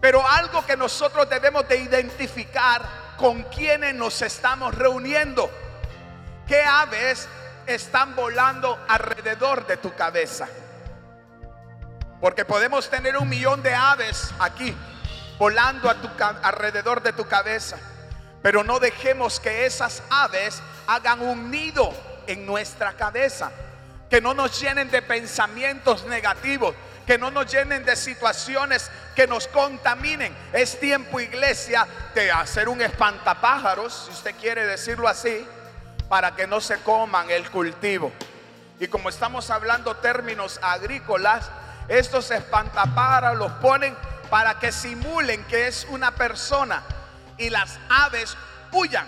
Pero 0.00 0.26
algo 0.26 0.64
que 0.64 0.76
nosotros 0.76 1.28
debemos 1.28 1.66
de 1.68 1.78
identificar 1.78 2.82
con 3.16 3.42
quienes 3.44 3.94
nos 3.94 4.20
estamos 4.22 4.74
reuniendo. 4.74 5.50
¿Qué 6.46 6.62
aves 6.62 7.28
están 7.66 8.14
volando 8.14 8.78
alrededor 8.88 9.66
de 9.66 9.76
tu 9.76 9.94
cabeza. 9.94 10.48
Porque 12.20 12.44
podemos 12.44 12.88
tener 12.88 13.16
un 13.16 13.28
millón 13.28 13.62
de 13.62 13.74
aves 13.74 14.30
aquí 14.38 14.74
volando 15.38 15.90
a 15.90 15.94
tu, 15.94 16.08
alrededor 16.42 17.02
de 17.02 17.12
tu 17.12 17.26
cabeza. 17.26 17.76
Pero 18.42 18.64
no 18.64 18.78
dejemos 18.78 19.40
que 19.40 19.66
esas 19.66 20.02
aves 20.08 20.62
hagan 20.86 21.20
un 21.20 21.50
nido 21.50 21.92
en 22.26 22.46
nuestra 22.46 22.92
cabeza. 22.94 23.50
Que 24.08 24.20
no 24.20 24.34
nos 24.34 24.60
llenen 24.60 24.90
de 24.90 25.02
pensamientos 25.02 26.04
negativos. 26.06 26.74
Que 27.06 27.18
no 27.18 27.30
nos 27.30 27.50
llenen 27.52 27.84
de 27.84 27.96
situaciones 27.96 28.90
que 29.14 29.26
nos 29.26 29.46
contaminen. 29.48 30.34
Es 30.52 30.80
tiempo, 30.80 31.20
iglesia, 31.20 31.86
de 32.14 32.30
hacer 32.30 32.68
un 32.68 32.80
espantapájaros, 32.82 34.06
si 34.06 34.10
usted 34.10 34.34
quiere 34.36 34.66
decirlo 34.66 35.06
así 35.06 35.46
para 36.08 36.34
que 36.34 36.46
no 36.46 36.60
se 36.60 36.78
coman 36.78 37.30
el 37.30 37.50
cultivo. 37.50 38.12
Y 38.78 38.88
como 38.88 39.08
estamos 39.08 39.50
hablando 39.50 39.96
términos 39.96 40.60
agrícolas, 40.62 41.50
estos 41.88 42.30
espantapájaros 42.30 43.38
los 43.38 43.52
ponen 43.52 43.96
para 44.30 44.58
que 44.58 44.72
simulen 44.72 45.44
que 45.44 45.66
es 45.66 45.86
una 45.90 46.14
persona 46.14 46.82
y 47.38 47.50
las 47.50 47.78
aves 47.88 48.36
huyan. 48.72 49.06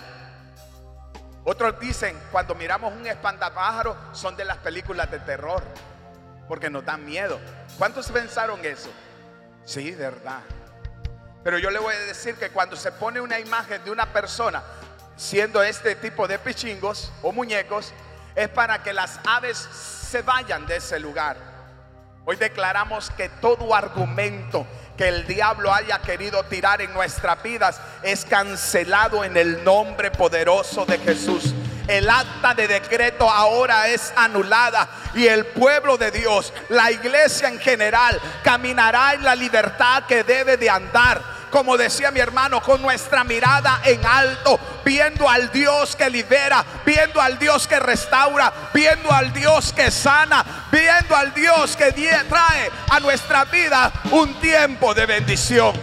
Otros 1.43 1.79
dicen, 1.79 2.19
cuando 2.31 2.55
miramos 2.55 2.93
un 2.93 3.07
espantapájaro, 3.07 3.97
son 4.11 4.35
de 4.35 4.45
las 4.45 4.57
películas 4.57 5.09
de 5.09 5.19
terror, 5.19 5.63
porque 6.47 6.69
nos 6.69 6.85
dan 6.85 7.05
miedo. 7.05 7.39
¿Cuántos 7.77 8.11
pensaron 8.11 8.63
eso? 8.65 8.89
Sí, 9.65 9.91
verdad. 9.91 10.41
Pero 11.43 11.57
yo 11.57 11.71
le 11.71 11.79
voy 11.79 11.95
a 11.95 11.99
decir 11.99 12.35
que 12.35 12.49
cuando 12.49 12.75
se 12.75 12.91
pone 12.91 13.21
una 13.21 13.39
imagen 13.39 13.83
de 13.83 13.91
una 13.91 14.11
persona 14.11 14.61
siendo 15.19 15.61
este 15.61 15.95
tipo 15.95 16.29
de 16.29 16.39
pichingos 16.39 17.11
o 17.21 17.33
muñecos, 17.33 17.93
es 18.35 18.47
para 18.47 18.81
que 18.81 18.93
las 18.93 19.19
aves 19.25 19.57
se 19.57 20.21
vayan 20.21 20.65
de 20.65 20.77
ese 20.77 20.97
lugar. 20.97 21.35
Hoy 22.23 22.37
declaramos 22.37 23.11
que 23.11 23.27
todo 23.27 23.75
argumento 23.75 24.65
que 24.97 25.09
el 25.09 25.27
diablo 25.27 25.73
haya 25.73 25.99
querido 25.99 26.43
tirar 26.43 26.81
en 26.81 26.93
nuestras 26.93 27.41
vidas 27.43 27.81
es 28.01 28.23
cancelado 28.23 29.23
en 29.25 29.35
el 29.35 29.63
nombre 29.63 30.09
poderoso 30.09 30.85
de 30.85 30.97
Jesús. 30.99 31.53
El 31.87 32.09
acta 32.09 32.53
de 32.53 32.67
decreto 32.67 33.29
ahora 33.29 33.89
es 33.89 34.13
anulada 34.15 34.87
y 35.15 35.27
el 35.27 35.47
pueblo 35.47 35.97
de 35.97 36.11
Dios, 36.11 36.53
la 36.69 36.91
iglesia 36.91 37.49
en 37.49 37.59
general, 37.59 38.21
caminará 38.43 39.15
en 39.15 39.23
la 39.23 39.35
libertad 39.35 40.03
que 40.07 40.23
debe 40.23 40.55
de 40.55 40.69
andar 40.69 41.38
como 41.49 41.77
decía 41.77 42.11
mi 42.11 42.19
hermano, 42.19 42.61
con 42.61 42.81
nuestra 42.81 43.23
mirada 43.23 43.81
en 43.83 44.05
alto, 44.05 44.59
viendo 44.83 45.29
al 45.29 45.51
Dios 45.51 45.95
que 45.95 46.09
libera, 46.09 46.63
viendo 46.85 47.21
al 47.21 47.37
Dios 47.39 47.67
que 47.67 47.79
restaura, 47.79 48.51
viendo 48.73 49.11
al 49.11 49.33
Dios 49.33 49.73
que 49.73 49.91
sana, 49.91 50.67
viendo 50.71 51.15
al 51.15 51.33
Dios 51.33 51.75
que 51.75 51.91
trae 51.91 52.71
a 52.89 52.99
nuestra 52.99 53.45
vida 53.45 53.91
un 54.11 54.33
tiempo 54.39 54.93
de 54.93 55.05
bendición. 55.05 55.73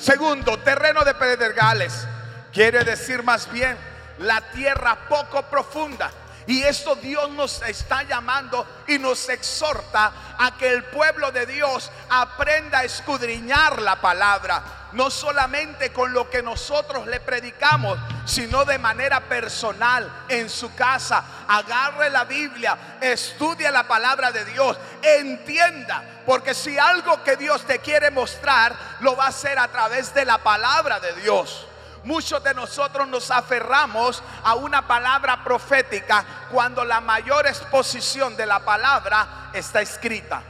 Segundo, 0.00 0.58
terreno 0.58 1.04
de 1.04 1.14
pedregales. 1.14 2.06
Quiere 2.52 2.84
decir 2.84 3.22
más 3.22 3.50
bien 3.50 3.76
la 4.18 4.40
tierra 4.52 4.96
poco 5.08 5.42
profunda 5.42 6.10
y 6.46 6.62
esto 6.62 6.94
Dios 6.96 7.30
nos 7.30 7.62
está 7.62 8.02
llamando 8.02 8.66
y 8.86 8.98
nos 8.98 9.28
exhorta 9.28 10.12
a 10.38 10.56
que 10.56 10.68
el 10.68 10.84
pueblo 10.84 11.32
de 11.32 11.46
Dios 11.46 11.90
aprenda 12.10 12.80
a 12.80 12.84
escudriñar 12.84 13.80
la 13.80 14.00
palabra. 14.00 14.80
no 14.92 15.10
solamente 15.10 15.92
con 15.92 16.12
lo 16.12 16.30
que 16.30 16.40
nosotros 16.40 17.08
le 17.08 17.18
predicamos, 17.18 17.98
sino 18.26 18.64
de 18.64 18.78
manera 18.78 19.22
personal 19.22 20.08
en 20.28 20.48
su 20.48 20.72
casa. 20.76 21.24
Agarre 21.48 22.10
la 22.10 22.22
Biblia, 22.22 22.98
estudie 23.00 23.72
la 23.72 23.88
palabra 23.88 24.30
de 24.30 24.44
Dios, 24.44 24.78
entienda, 25.02 26.22
porque 26.24 26.54
si 26.54 26.78
algo 26.78 27.24
que 27.24 27.34
Dios 27.34 27.66
te 27.66 27.80
quiere 27.80 28.12
mostrar, 28.12 28.72
lo 29.00 29.16
va 29.16 29.24
a 29.24 29.30
hacer 29.30 29.58
a 29.58 29.66
través 29.66 30.14
de 30.14 30.24
la 30.24 30.38
palabra 30.38 31.00
de 31.00 31.12
Dios. 31.14 31.66
Muchos 32.04 32.44
de 32.44 32.52
nosotros 32.52 33.08
nos 33.08 33.30
aferramos 33.30 34.22
a 34.42 34.54
una 34.54 34.86
palabra 34.86 35.42
profética 35.42 36.24
cuando 36.50 36.84
la 36.84 37.00
mayor 37.00 37.46
exposición 37.46 38.36
de 38.36 38.44
la 38.44 38.60
palabra 38.60 39.50
está 39.54 39.80
escrita. 39.80 40.42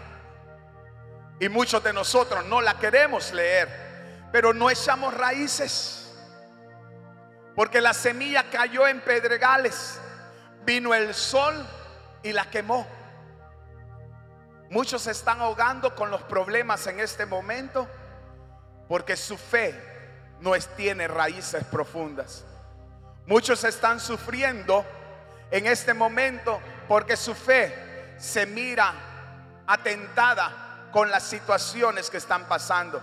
Y 1.38 1.49
muchos 1.49 1.83
de 1.83 1.93
nosotros 1.93 2.45
no 2.47 2.61
la 2.61 2.75
queremos 2.79 3.33
leer, 3.33 4.29
pero 4.33 4.53
no 4.53 4.69
echamos 4.69 5.14
raíces. 5.14 6.12
Porque 7.55 7.81
la 7.81 7.95
semilla 7.95 8.51
cayó 8.51 8.88
en 8.88 9.01
pedregales, 9.01 10.01
vino 10.64 10.93
el 10.93 11.14
sol 11.14 11.55
y 12.25 12.33
la 12.33 12.51
quemó. 12.51 12.85
Muchos 14.71 15.03
se 15.03 15.12
están 15.12 15.40
ahogando 15.40 15.95
con 15.95 16.11
los 16.11 16.23
problemas 16.23 16.85
en 16.88 16.99
este 16.99 17.27
momento 17.27 17.87
porque 18.88 19.17
su 19.17 19.37
fe 19.37 19.93
no 20.40 20.53
tiene 20.77 21.09
raíces 21.09 21.64
profundas. 21.64 22.44
Muchos 23.27 23.64
están 23.64 24.01
sufriendo 24.01 24.85
en 25.51 25.66
este 25.66 25.94
momento 25.94 26.61
porque 26.88 27.16
su 27.16 27.35
fe 27.35 28.14
se 28.18 28.47
mira 28.47 28.92
atentada 29.66 30.88
con 30.92 31.11
las 31.11 31.23
situaciones 31.23 32.11
que 32.11 32.18
están 32.18 32.47
pasando. 32.47 33.03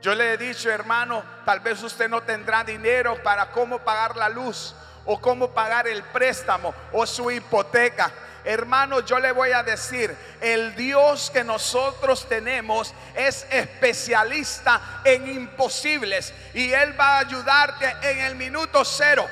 Yo 0.00 0.14
le 0.14 0.34
he 0.34 0.38
dicho, 0.38 0.70
hermano, 0.70 1.22
tal 1.44 1.60
vez 1.60 1.82
usted 1.82 2.08
no 2.08 2.22
tendrá 2.22 2.62
dinero 2.62 3.20
para 3.22 3.50
cómo 3.50 3.80
pagar 3.80 4.16
la 4.16 4.28
luz 4.28 4.74
o 5.04 5.20
cómo 5.20 5.50
pagar 5.50 5.88
el 5.88 6.02
préstamo 6.04 6.72
o 6.92 7.04
su 7.04 7.30
hipoteca. 7.30 8.10
Hermano, 8.44 9.00
yo 9.00 9.18
le 9.18 9.32
voy 9.32 9.52
a 9.52 9.62
decir, 9.62 10.16
el 10.40 10.74
Dios 10.74 11.30
que 11.30 11.42
nosotros 11.42 12.28
tenemos 12.28 12.94
es 13.14 13.46
especialista 13.50 15.00
en 15.04 15.28
imposibles 15.28 16.32
y 16.54 16.72
Él 16.72 16.98
va 16.98 17.16
a 17.16 17.18
ayudarte 17.20 17.94
en 18.02 18.20
el 18.20 18.36
minuto 18.36 18.84
cero. 18.84 19.26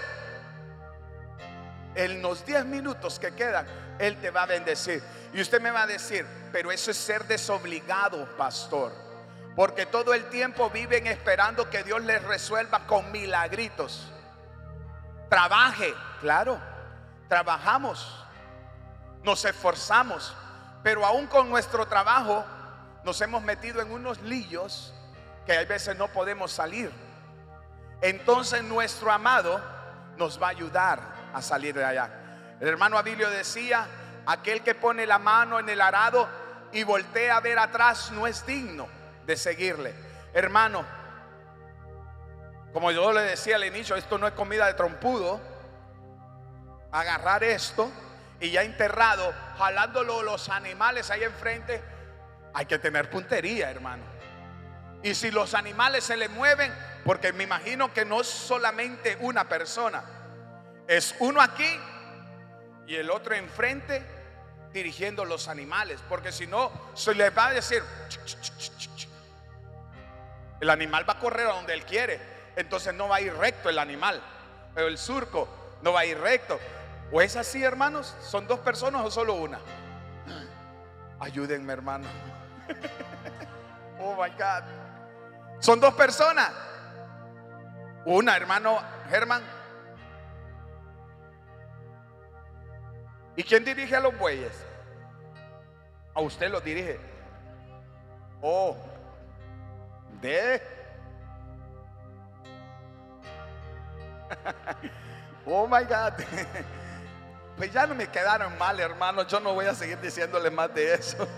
En 1.94 2.20
los 2.20 2.44
10 2.44 2.66
minutos 2.66 3.18
que 3.18 3.34
quedan, 3.34 3.66
Él 3.98 4.20
te 4.20 4.30
va 4.30 4.42
a 4.42 4.46
bendecir. 4.46 5.02
Y 5.32 5.40
usted 5.40 5.60
me 5.60 5.70
va 5.70 5.82
a 5.82 5.86
decir, 5.86 6.26
pero 6.52 6.70
eso 6.70 6.90
es 6.90 6.96
ser 6.96 7.24
desobligado, 7.24 8.26
pastor. 8.36 8.92
Porque 9.54 9.86
todo 9.86 10.12
el 10.12 10.28
tiempo 10.28 10.68
viven 10.68 11.06
esperando 11.06 11.70
que 11.70 11.82
Dios 11.84 12.02
les 12.04 12.22
resuelva 12.24 12.86
con 12.86 13.10
milagritos. 13.10 14.12
Trabaje, 15.30 15.94
claro, 16.20 16.60
trabajamos 17.28 18.25
nos 19.26 19.44
esforzamos, 19.44 20.32
pero 20.84 21.04
aún 21.04 21.26
con 21.26 21.50
nuestro 21.50 21.84
trabajo 21.86 22.44
nos 23.02 23.20
hemos 23.20 23.42
metido 23.42 23.82
en 23.82 23.90
unos 23.90 24.22
lillos 24.22 24.94
que 25.44 25.58
a 25.58 25.64
veces 25.64 25.96
no 25.96 26.06
podemos 26.06 26.52
salir. 26.52 26.92
Entonces 28.00 28.62
nuestro 28.62 29.10
amado 29.10 29.60
nos 30.16 30.40
va 30.40 30.46
a 30.46 30.50
ayudar 30.50 31.00
a 31.34 31.42
salir 31.42 31.74
de 31.74 31.84
allá. 31.84 32.08
El 32.60 32.68
hermano 32.68 32.96
Abilio 32.96 33.28
decía, 33.28 33.88
aquel 34.26 34.62
que 34.62 34.76
pone 34.76 35.04
la 35.06 35.18
mano 35.18 35.58
en 35.58 35.68
el 35.68 35.80
arado 35.80 36.28
y 36.70 36.84
voltea 36.84 37.36
a 37.36 37.40
ver 37.40 37.58
atrás 37.58 38.12
no 38.12 38.28
es 38.28 38.46
digno 38.46 38.86
de 39.26 39.36
seguirle. 39.36 39.92
Hermano, 40.34 40.84
como 42.72 42.92
yo 42.92 43.12
le 43.12 43.22
decía 43.22 43.56
al 43.56 43.64
inicio, 43.64 43.96
esto 43.96 44.18
no 44.18 44.28
es 44.28 44.34
comida 44.34 44.66
de 44.66 44.74
trompudo. 44.74 45.40
Agarrar 46.92 47.42
esto 47.42 47.90
y 48.40 48.50
ya 48.50 48.62
enterrado, 48.62 49.32
jalándolo 49.58 50.22
los 50.22 50.48
animales 50.48 51.10
ahí 51.10 51.24
enfrente, 51.24 51.82
hay 52.52 52.66
que 52.66 52.78
tener 52.78 53.10
puntería, 53.10 53.70
hermano. 53.70 54.02
Y 55.02 55.14
si 55.14 55.30
los 55.30 55.54
animales 55.54 56.04
se 56.04 56.16
le 56.16 56.28
mueven, 56.28 56.72
porque 57.04 57.32
me 57.32 57.44
imagino 57.44 57.92
que 57.92 58.04
no 58.04 58.20
es 58.20 58.26
solamente 58.26 59.16
una 59.20 59.48
persona, 59.48 60.02
es 60.86 61.14
uno 61.20 61.40
aquí 61.40 61.78
y 62.86 62.96
el 62.96 63.10
otro 63.10 63.34
enfrente 63.34 64.04
dirigiendo 64.72 65.24
los 65.24 65.48
animales, 65.48 66.00
porque 66.08 66.32
si 66.32 66.46
no, 66.46 66.70
se 66.94 67.14
le 67.14 67.30
va 67.30 67.48
a 67.48 67.52
decir, 67.54 67.82
el 70.60 70.70
animal 70.70 71.08
va 71.08 71.14
a 71.14 71.18
correr 71.18 71.46
a 71.46 71.52
donde 71.52 71.74
él 71.74 71.84
quiere, 71.84 72.20
entonces 72.56 72.92
no 72.94 73.08
va 73.08 73.16
a 73.16 73.20
ir 73.20 73.34
recto 73.34 73.68
el 73.68 73.78
animal, 73.78 74.20
el 74.76 74.98
surco 74.98 75.48
no 75.82 75.92
va 75.92 76.00
a 76.00 76.06
ir 76.06 76.18
recto. 76.18 76.58
¿O 77.12 77.20
es 77.20 77.36
así, 77.36 77.62
hermanos? 77.62 78.14
¿Son 78.20 78.46
dos 78.46 78.60
personas 78.60 79.04
o 79.04 79.10
solo 79.10 79.34
una? 79.34 79.58
Ayúdenme, 81.20 81.72
hermano. 81.72 82.06
Oh 83.98 84.14
my 84.14 84.28
God. 84.30 84.62
Son 85.58 85.80
dos 85.80 85.94
personas. 85.94 86.52
Una, 88.04 88.36
hermano 88.36 88.78
Germán. 89.08 89.42
¿Y 93.36 93.42
quién 93.42 93.64
dirige 93.64 93.96
a 93.96 94.00
los 94.00 94.16
bueyes? 94.18 94.52
A 96.14 96.20
usted 96.20 96.50
los 96.50 96.62
dirige. 96.62 97.00
Oh, 98.40 98.76
de. 100.20 100.62
oh 105.46 105.66
my 105.66 105.84
God. 105.84 106.12
Pues 107.56 107.72
ya 107.72 107.86
no 107.86 107.94
me 107.94 108.08
quedaron 108.08 108.58
mal, 108.58 108.78
hermanos. 108.80 109.26
Yo 109.28 109.40
no 109.40 109.54
voy 109.54 109.64
a 109.64 109.74
seguir 109.74 109.98
diciéndole 110.00 110.50
más 110.50 110.74
de 110.74 110.92
eso. 110.94 111.26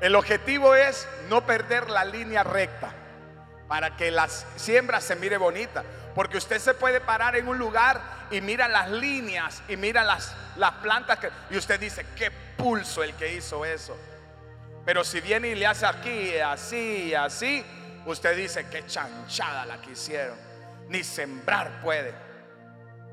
El 0.00 0.16
objetivo 0.16 0.74
es 0.74 1.06
no 1.28 1.44
perder 1.46 1.90
la 1.90 2.04
línea 2.04 2.42
recta 2.42 2.92
para 3.68 3.94
que 3.96 4.10
la 4.10 4.26
siembra 4.28 5.00
se 5.00 5.14
mire 5.16 5.36
bonita. 5.36 5.84
Porque 6.14 6.38
usted 6.38 6.58
se 6.58 6.74
puede 6.74 7.00
parar 7.00 7.36
en 7.36 7.46
un 7.46 7.58
lugar 7.58 8.00
y 8.30 8.40
mira 8.40 8.68
las 8.68 8.90
líneas 8.90 9.62
y 9.68 9.76
mira 9.76 10.02
las, 10.02 10.34
las 10.56 10.72
plantas 10.72 11.18
que, 11.18 11.30
y 11.50 11.56
usted 11.56 11.78
dice, 11.78 12.06
qué 12.16 12.30
pulso 12.30 13.02
el 13.02 13.14
que 13.14 13.34
hizo 13.34 13.64
eso. 13.64 13.96
Pero 14.84 15.04
si 15.04 15.20
viene 15.20 15.48
y 15.48 15.54
le 15.54 15.66
hace 15.66 15.86
aquí, 15.86 16.36
así, 16.38 17.14
así, 17.14 17.64
usted 18.04 18.36
dice, 18.36 18.66
qué 18.68 18.84
chanchada 18.86 19.64
la 19.64 19.80
que 19.80 19.92
hicieron 19.92 20.51
ni 20.88 21.04
sembrar 21.04 21.80
puede. 21.82 22.14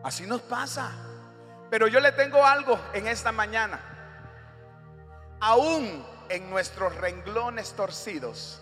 Así 0.03 0.25
nos 0.25 0.41
pasa. 0.41 0.91
Pero 1.69 1.87
yo 1.87 1.99
le 1.99 2.11
tengo 2.11 2.45
algo 2.45 2.79
en 2.93 3.07
esta 3.07 3.31
mañana. 3.31 3.79
Aún 5.39 6.05
en 6.29 6.49
nuestros 6.49 6.95
renglones 6.95 7.73
torcidos, 7.73 8.59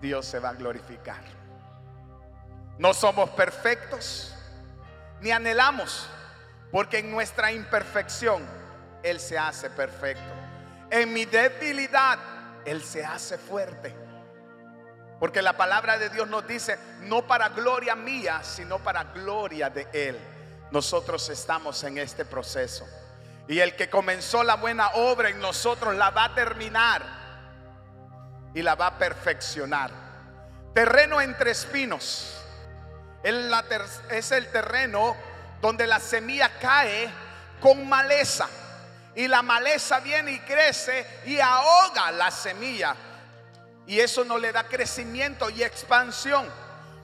Dios 0.00 0.26
se 0.26 0.38
va 0.38 0.50
a 0.50 0.54
glorificar. 0.54 1.22
No 2.78 2.92
somos 2.92 3.30
perfectos, 3.30 4.34
ni 5.20 5.30
anhelamos, 5.30 6.08
porque 6.72 6.98
en 6.98 7.10
nuestra 7.10 7.52
imperfección 7.52 8.42
Él 9.02 9.20
se 9.20 9.38
hace 9.38 9.70
perfecto. 9.70 10.32
En 10.90 11.12
mi 11.12 11.24
debilidad, 11.24 12.18
Él 12.64 12.82
se 12.82 13.04
hace 13.04 13.38
fuerte. 13.38 14.03
Porque 15.24 15.40
la 15.40 15.56
palabra 15.56 15.96
de 15.96 16.10
Dios 16.10 16.28
nos 16.28 16.46
dice, 16.46 16.78
no 17.00 17.26
para 17.26 17.48
gloria 17.48 17.96
mía, 17.96 18.42
sino 18.44 18.78
para 18.80 19.04
gloria 19.04 19.70
de 19.70 19.88
Él. 19.90 20.18
Nosotros 20.70 21.30
estamos 21.30 21.82
en 21.84 21.96
este 21.96 22.26
proceso. 22.26 22.86
Y 23.48 23.58
el 23.60 23.74
que 23.74 23.88
comenzó 23.88 24.44
la 24.44 24.56
buena 24.56 24.88
obra 24.88 25.30
en 25.30 25.40
nosotros 25.40 25.94
la 25.96 26.10
va 26.10 26.24
a 26.24 26.34
terminar 26.34 27.02
y 28.52 28.60
la 28.60 28.74
va 28.74 28.88
a 28.88 28.98
perfeccionar. 28.98 29.90
Terreno 30.74 31.22
entre 31.22 31.52
espinos. 31.52 32.44
Es 33.22 34.30
el 34.30 34.52
terreno 34.52 35.16
donde 35.62 35.86
la 35.86 36.00
semilla 36.00 36.50
cae 36.60 37.08
con 37.62 37.88
maleza. 37.88 38.46
Y 39.14 39.26
la 39.26 39.40
maleza 39.40 40.00
viene 40.00 40.32
y 40.32 40.40
crece 40.40 41.22
y 41.24 41.40
ahoga 41.40 42.12
la 42.12 42.30
semilla 42.30 42.94
y 43.86 44.00
eso 44.00 44.24
no 44.24 44.38
le 44.38 44.52
da 44.52 44.64
crecimiento 44.64 45.50
y 45.50 45.62
expansión. 45.62 46.48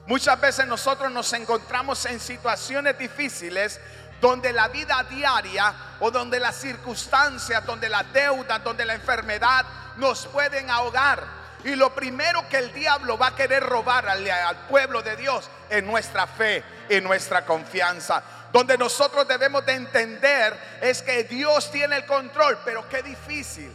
Muchas 0.07 0.39
veces 0.41 0.65
nosotros 0.65 1.11
nos 1.11 1.31
encontramos 1.33 2.05
en 2.05 2.19
situaciones 2.19 2.97
difíciles 2.97 3.79
donde 4.19 4.51
la 4.53 4.67
vida 4.67 5.03
diaria 5.09 5.73
o 5.99 6.11
donde 6.11 6.39
las 6.39 6.55
circunstancias, 6.55 7.65
donde 7.65 7.89
la 7.89 8.03
deuda, 8.03 8.59
donde 8.59 8.85
la 8.85 8.93
enfermedad 8.93 9.65
nos 9.97 10.27
pueden 10.27 10.69
ahogar. 10.69 11.23
Y 11.63 11.75
lo 11.75 11.93
primero 11.93 12.47
que 12.49 12.57
el 12.57 12.73
diablo 12.73 13.17
va 13.17 13.27
a 13.27 13.35
querer 13.35 13.63
robar 13.63 14.07
al, 14.09 14.67
pueblo 14.67 15.03
de 15.03 15.15
Dios 15.15 15.49
es 15.69 15.83
nuestra 15.83 16.25
fe 16.25 16.63
y 16.89 16.99
nuestra 17.01 17.45
confianza. 17.45 18.23
Donde 18.51 18.77
nosotros 18.77 19.27
debemos 19.27 19.65
de 19.65 19.73
entender 19.73 20.57
es 20.81 21.01
que 21.01 21.23
Dios 21.23 21.71
tiene 21.71 21.97
el 21.97 22.05
control, 22.05 22.59
pero 22.65 22.87
qué 22.89 23.03
difícil 23.03 23.71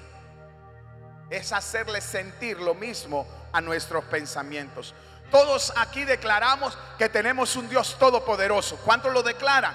es 1.30 1.52
hacerle 1.52 2.00
sentir 2.00 2.60
lo 2.60 2.74
mismo 2.74 3.26
a 3.52 3.60
nuestros 3.60 4.04
pensamientos. 4.04 4.94
Todos 5.30 5.72
aquí 5.76 6.04
declaramos 6.04 6.78
que 6.98 7.08
tenemos 7.08 7.56
un 7.56 7.68
Dios 7.68 7.96
todopoderoso. 7.98 8.76
¿Cuántos 8.84 9.12
lo 9.12 9.22
declaran? 9.22 9.74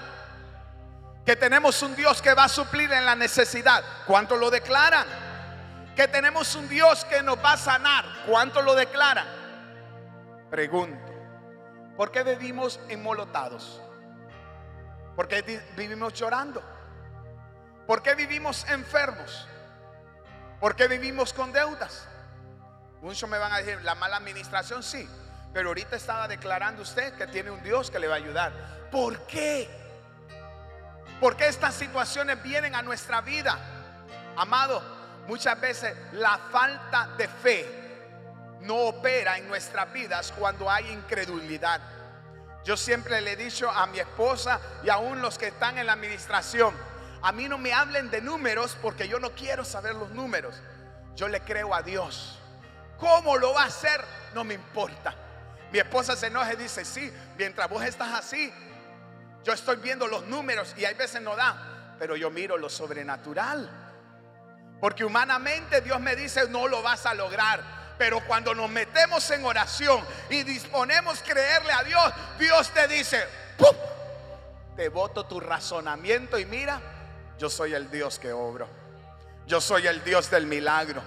Que 1.26 1.36
tenemos 1.36 1.82
un 1.82 1.94
Dios 1.94 2.22
que 2.22 2.34
va 2.34 2.44
a 2.44 2.48
suplir 2.48 2.90
en 2.92 3.04
la 3.04 3.14
necesidad. 3.14 3.84
¿Cuántos 4.06 4.38
lo 4.40 4.50
declaran? 4.50 5.06
Que 5.94 6.08
tenemos 6.08 6.54
un 6.54 6.68
Dios 6.68 7.04
que 7.04 7.22
nos 7.22 7.36
va 7.36 7.52
a 7.52 7.56
sanar. 7.58 8.04
¿Cuántos 8.26 8.64
lo 8.64 8.74
declaran? 8.74 9.26
Pregunto, 10.50 11.12
¿por 11.96 12.10
qué 12.10 12.22
vivimos 12.22 12.80
inmolotados? 12.88 13.80
¿Por 15.14 15.28
qué 15.28 15.42
vivimos 15.76 16.14
llorando? 16.14 16.62
¿Por 17.86 18.02
qué 18.02 18.14
vivimos 18.14 18.64
enfermos? 18.68 19.46
¿Por 20.62 20.76
qué 20.76 20.86
vivimos 20.86 21.32
con 21.32 21.52
deudas? 21.52 22.06
Muchos 23.00 23.28
me 23.28 23.36
van 23.36 23.52
a 23.52 23.58
decir, 23.58 23.82
la 23.82 23.96
mala 23.96 24.18
administración 24.18 24.84
sí, 24.84 25.08
pero 25.52 25.70
ahorita 25.70 25.96
estaba 25.96 26.28
declarando 26.28 26.82
usted 26.82 27.14
que 27.14 27.26
tiene 27.26 27.50
un 27.50 27.60
Dios 27.64 27.90
que 27.90 27.98
le 27.98 28.06
va 28.06 28.14
a 28.14 28.18
ayudar. 28.18 28.52
¿Por 28.88 29.26
qué? 29.26 29.68
¿Por 31.20 31.36
qué 31.36 31.48
estas 31.48 31.74
situaciones 31.74 32.40
vienen 32.44 32.76
a 32.76 32.82
nuestra 32.82 33.20
vida? 33.22 33.58
Amado, 34.36 34.80
muchas 35.26 35.60
veces 35.60 35.96
la 36.12 36.38
falta 36.52 37.08
de 37.18 37.26
fe 37.26 38.58
no 38.60 38.76
opera 38.76 39.38
en 39.38 39.48
nuestras 39.48 39.92
vidas 39.92 40.30
cuando 40.30 40.70
hay 40.70 40.92
incredulidad. 40.92 41.80
Yo 42.64 42.76
siempre 42.76 43.20
le 43.20 43.32
he 43.32 43.36
dicho 43.36 43.68
a 43.68 43.88
mi 43.88 43.98
esposa 43.98 44.60
y 44.84 44.90
aún 44.90 45.22
los 45.22 45.38
que 45.38 45.48
están 45.48 45.78
en 45.78 45.86
la 45.86 45.94
administración, 45.94 46.72
a 47.22 47.30
mí 47.32 47.48
no 47.48 47.56
me 47.56 47.72
hablen 47.72 48.10
de 48.10 48.20
números 48.20 48.76
porque 48.82 49.06
yo 49.06 49.20
no 49.20 49.30
quiero 49.30 49.64
saber 49.64 49.94
los 49.94 50.10
números. 50.10 50.60
Yo 51.14 51.28
le 51.28 51.40
creo 51.40 51.74
a 51.74 51.82
Dios. 51.82 52.38
¿Cómo 52.98 53.36
lo 53.36 53.54
va 53.54 53.62
a 53.62 53.66
hacer? 53.66 54.04
No 54.34 54.42
me 54.42 54.54
importa. 54.54 55.14
Mi 55.70 55.78
esposa 55.78 56.16
se 56.16 56.26
enoja 56.26 56.52
y 56.52 56.56
dice, 56.56 56.84
sí, 56.84 57.12
mientras 57.38 57.68
vos 57.68 57.84
estás 57.84 58.12
así, 58.12 58.52
yo 59.44 59.52
estoy 59.52 59.76
viendo 59.76 60.06
los 60.06 60.26
números 60.26 60.74
y 60.76 60.84
hay 60.84 60.94
veces 60.94 61.22
no 61.22 61.34
da, 61.36 61.94
pero 61.98 62.16
yo 62.16 62.30
miro 62.30 62.58
lo 62.58 62.68
sobrenatural. 62.68 63.70
Porque 64.80 65.04
humanamente 65.04 65.80
Dios 65.80 66.00
me 66.00 66.16
dice, 66.16 66.48
no 66.48 66.66
lo 66.66 66.82
vas 66.82 67.06
a 67.06 67.14
lograr. 67.14 67.62
Pero 67.98 68.20
cuando 68.26 68.52
nos 68.52 68.68
metemos 68.68 69.30
en 69.30 69.44
oración 69.44 70.04
y 70.28 70.42
disponemos 70.42 71.22
creerle 71.22 71.72
a 71.72 71.84
Dios, 71.84 72.12
Dios 72.38 72.68
te 72.70 72.88
dice, 72.88 73.24
¡Pum! 73.56 73.76
te 74.76 74.88
voto 74.88 75.24
tu 75.24 75.38
razonamiento 75.38 76.38
y 76.38 76.46
mira, 76.46 76.80
yo 77.38 77.50
soy 77.50 77.74
el 77.74 77.90
Dios 77.90 78.18
que 78.18 78.32
obro. 78.32 78.68
Yo 79.46 79.60
soy 79.60 79.86
el 79.86 80.02
Dios 80.04 80.30
del 80.30 80.46
milagro. 80.46 81.02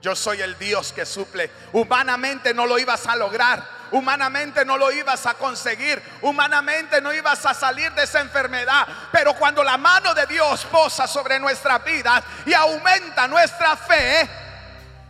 Yo 0.00 0.14
soy 0.14 0.40
el 0.40 0.56
Dios 0.58 0.92
que 0.92 1.04
suple. 1.04 1.50
Humanamente 1.72 2.54
no 2.54 2.66
lo 2.66 2.78
ibas 2.78 3.06
a 3.06 3.16
lograr. 3.16 3.78
Humanamente 3.90 4.64
no 4.64 4.76
lo 4.76 4.92
ibas 4.92 5.26
a 5.26 5.34
conseguir. 5.34 6.00
Humanamente 6.22 7.00
no 7.00 7.12
ibas 7.12 7.44
a 7.46 7.54
salir 7.54 7.90
de 7.92 8.04
esa 8.04 8.20
enfermedad. 8.20 8.86
Pero 9.10 9.34
cuando 9.34 9.64
la 9.64 9.76
mano 9.76 10.14
de 10.14 10.26
Dios 10.26 10.64
posa 10.66 11.06
sobre 11.06 11.40
nuestras 11.40 11.82
vidas 11.84 12.22
y 12.46 12.54
aumenta 12.54 13.26
nuestra 13.26 13.76
fe, 13.76 14.28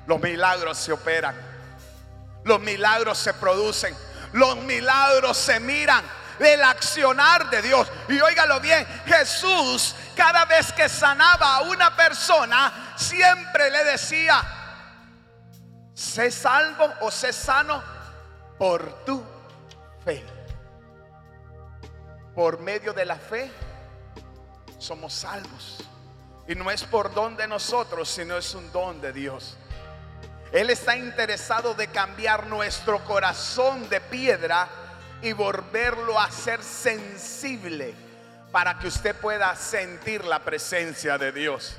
los 0.07 0.21
milagros 0.21 0.79
se 0.79 0.93
operan. 0.93 1.37
Los 2.45 2.61
milagros 2.61 3.19
se 3.19 3.35
producen. 3.35 3.95
Los 4.33 4.57
milagros 4.57 5.37
se 5.37 5.61
miran. 5.61 6.05
El 6.39 6.63
accionar 6.63 7.51
de 7.51 7.61
Dios. 7.61 7.89
Y 8.09 8.21
óigalo 8.21 8.61
bien, 8.61 8.87
Jesús 9.07 9.95
cada 10.19 10.47
vez 10.47 10.73
que 10.73 10.89
sanaba 10.89 11.59
a 11.59 11.61
una 11.61 11.95
persona, 11.95 12.93
siempre 12.97 13.71
le 13.71 13.85
decía, 13.85 14.43
sé 15.95 16.33
salvo 16.33 16.93
o 17.03 17.11
sé 17.13 17.33
sano 17.33 17.81
por 18.59 19.05
tu 19.05 19.25
fe. 20.05 20.25
Por 22.35 22.59
medio 22.59 22.93
de 22.93 23.05
la 23.05 23.15
fe 23.15 23.49
somos 24.77 25.15
salvos. 25.15 25.85
Y 26.49 26.57
no 26.57 26.69
es 26.69 26.83
por 26.83 27.15
don 27.15 27.37
de 27.37 27.47
nosotros, 27.47 28.09
sino 28.09 28.37
es 28.37 28.53
un 28.57 28.73
don 28.73 29.01
de 29.01 29.13
Dios. 29.13 29.57
Él 30.51 30.71
está 30.71 30.97
interesado 30.97 31.75
de 31.75 31.87
cambiar 31.87 32.49
nuestro 32.49 33.05
corazón 33.05 33.89
de 33.89 34.01
piedra 34.01 34.69
y 35.23 35.33
volverlo 35.33 36.19
a 36.19 36.29
ser 36.33 36.61
sensible 36.65 38.08
para 38.51 38.79
que 38.79 38.89
usted 38.89 39.15
pueda 39.17 39.55
sentir 39.57 40.25
la 40.25 40.41
presencia 40.41 41.19
de 41.19 41.33
Dios. 41.33 41.77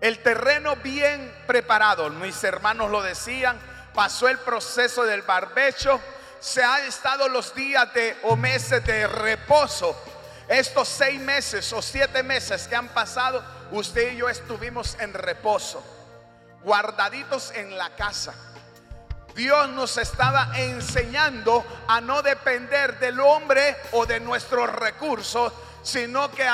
El 0.00 0.18
terreno 0.18 0.76
bien 0.76 1.32
preparado, 1.46 2.10
mis 2.10 2.42
hermanos 2.42 2.90
lo 2.90 3.02
decían, 3.02 3.58
pasó 3.94 4.28
el 4.28 4.38
proceso 4.38 5.04
del 5.04 5.22
barbecho, 5.22 6.00
se 6.40 6.64
ha 6.64 6.84
estado 6.84 7.28
los 7.28 7.54
días 7.54 7.92
de 7.94 8.16
o 8.24 8.34
meses 8.34 8.84
de 8.84 9.06
reposo. 9.06 9.96
Estos 10.48 10.88
seis 10.88 11.20
meses 11.20 11.72
o 11.72 11.80
siete 11.80 12.22
meses 12.24 12.66
que 12.66 12.74
han 12.74 12.88
pasado, 12.88 13.44
usted 13.70 14.14
y 14.14 14.16
yo 14.16 14.28
estuvimos 14.28 14.96
en 14.98 15.14
reposo, 15.14 15.84
guardaditos 16.64 17.52
en 17.52 17.78
la 17.78 17.94
casa. 17.94 18.34
Dios 19.34 19.68
nos 19.70 19.96
estaba 19.96 20.50
enseñando 20.54 21.64
a 21.88 22.00
no 22.00 22.22
depender 22.22 22.98
del 22.98 23.20
hombre 23.20 23.76
o 23.92 24.04
de 24.06 24.20
nuestros 24.20 24.70
recursos, 24.70 25.52
sino 25.82 26.30
que 26.30 26.46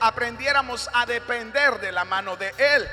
aprendiéramos 0.00 0.88
a 0.92 1.06
depender 1.06 1.80
de 1.80 1.92
la 1.92 2.04
mano 2.04 2.36
de 2.36 2.52
Él. 2.58 2.88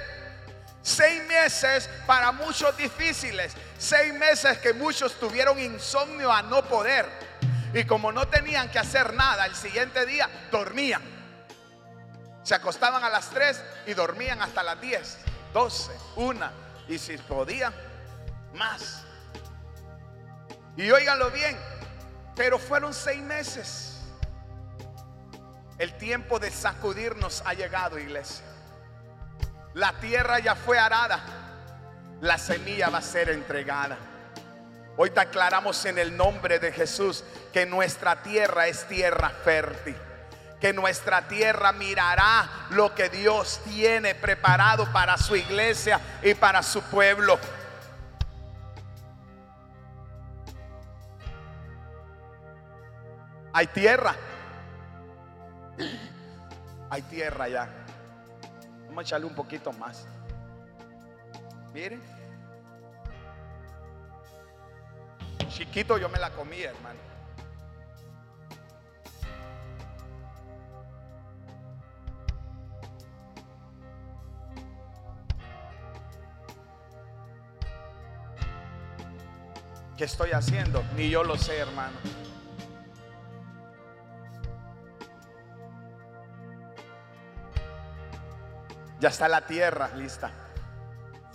Seis 0.81 1.23
meses 1.27 1.89
para 2.05 2.31
muchos 2.33 2.75
difíciles, 2.75 3.53
seis 3.77 4.13
meses 4.13 4.57
que 4.57 4.73
muchos 4.73 5.13
tuvieron 5.19 5.57
insomnio 5.59 6.31
a 6.31 6.41
no 6.41 6.63
poder. 6.65 7.07
Y 7.73 7.85
como 7.85 8.11
no 8.11 8.27
tenían 8.27 8.69
que 8.69 8.79
hacer 8.79 9.13
nada, 9.13 9.45
el 9.45 9.55
siguiente 9.55 10.05
día 10.05 10.29
dormían. 10.51 11.01
Se 12.43 12.53
acostaban 12.53 13.03
a 13.03 13.09
las 13.09 13.29
3 13.29 13.63
y 13.87 13.93
dormían 13.93 14.41
hasta 14.41 14.61
las 14.61 14.79
10, 14.79 15.17
12, 15.53 15.91
1. 16.17 16.51
Y 16.89 16.97
si 16.99 17.17
podían, 17.17 17.73
más. 18.53 19.05
Y 20.75 20.89
óiganlo 20.89 21.29
bien, 21.31 21.57
pero 22.35 22.57
fueron 22.57 22.93
seis 22.93 23.21
meses. 23.21 23.99
El 25.77 25.93
tiempo 25.97 26.39
de 26.39 26.49
sacudirnos 26.51 27.43
ha 27.45 27.53
llegado, 27.53 27.99
iglesia. 27.99 28.45
La 29.73 29.93
tierra 29.99 30.39
ya 30.39 30.55
fue 30.55 30.77
arada. 30.77 31.19
La 32.21 32.37
semilla 32.37 32.89
va 32.89 32.99
a 32.99 33.01
ser 33.01 33.29
entregada. 33.29 33.97
Hoy 34.95 35.09
te 35.09 35.19
aclaramos 35.19 35.83
en 35.85 35.97
el 35.97 36.15
nombre 36.15 36.59
de 36.59 36.71
Jesús 36.71 37.23
que 37.51 37.65
nuestra 37.65 38.21
tierra 38.21 38.67
es 38.67 38.87
tierra 38.87 39.29
fértil. 39.29 39.95
Que 40.61 40.71
nuestra 40.71 41.27
tierra 41.27 41.73
mirará 41.73 42.67
lo 42.69 42.93
que 42.95 43.09
Dios 43.09 43.59
tiene 43.65 44.15
preparado 44.15 44.91
para 44.93 45.17
su 45.17 45.35
iglesia 45.35 45.99
y 46.21 46.35
para 46.35 46.63
su 46.63 46.81
pueblo. 46.83 47.37
Hay 53.55 53.67
tierra. 53.67 54.15
Hay 56.89 57.03
tierra 57.03 57.47
ya. 57.47 57.69
Vamos 58.87 58.97
a 58.97 59.01
echarle 59.01 59.27
un 59.27 59.35
poquito 59.35 59.71
más. 59.73 60.07
Miren. 61.71 62.01
Chiquito 65.49 65.99
yo 65.99 66.09
me 66.09 66.17
la 66.17 66.31
comí, 66.31 66.63
hermano. 66.63 66.99
¿Qué 79.95 80.05
estoy 80.05 80.31
haciendo? 80.31 80.83
Ni 80.97 81.11
yo 81.11 81.23
lo 81.23 81.37
sé, 81.37 81.59
hermano. 81.59 82.22
Ya 89.03 89.09
está 89.09 89.27
la 89.27 89.41
tierra 89.41 89.89
lista. 89.97 90.31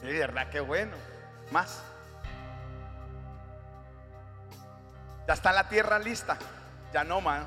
Sí, 0.00 0.06
verdad, 0.06 0.48
qué 0.48 0.58
bueno. 0.58 0.96
Más. 1.50 1.82
Ya 5.26 5.34
está 5.34 5.52
la 5.52 5.68
tierra 5.68 5.98
lista. 5.98 6.38
Ya 6.94 7.04
no, 7.04 7.20
man. 7.20 7.46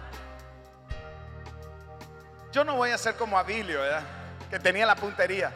Yo 2.51 2.63
no 2.63 2.75
voy 2.75 2.91
a 2.91 2.99
ser 2.99 3.15
como 3.15 3.35
Abilio, 3.35 3.81
¿verdad? 3.81 4.03
Que 4.51 4.59
tenía 4.59 4.85
la 4.85 4.95
puntería. 4.95 5.51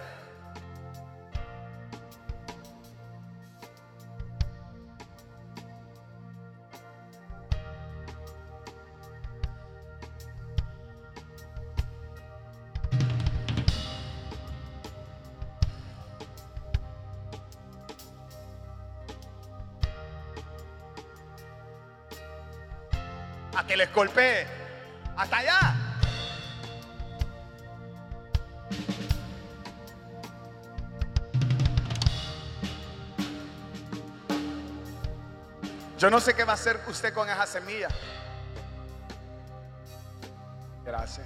Golpee. 23.96 24.46
Hasta 25.18 25.38
allá. 25.38 25.76
Yo 35.98 36.10
no 36.12 36.20
sé 36.20 36.36
qué 36.36 36.44
va 36.44 36.52
a 36.52 36.56
hacer 36.56 36.80
usted 36.88 37.14
con 37.14 37.30
esa 37.30 37.48
semilla. 37.48 37.88
Gracias. 40.84 41.26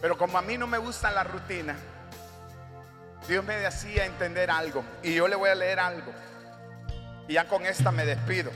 Pero 0.00 0.16
como 0.16 0.38
a 0.38 0.42
mí 0.42 0.56
no 0.56 0.66
me 0.66 0.78
gusta 0.78 1.10
la 1.10 1.24
rutina, 1.24 1.76
Dios 3.26 3.44
me 3.44 3.66
hacía 3.66 4.04
entender 4.06 4.50
algo. 4.50 4.84
Y 5.02 5.14
yo 5.14 5.26
le 5.26 5.34
voy 5.34 5.50
a 5.50 5.54
leer 5.54 5.80
algo. 5.80 6.12
Y 7.28 7.34
ya 7.34 7.48
con 7.48 7.64
esta 7.64 7.90
me 7.90 8.04
despido. 8.04 8.50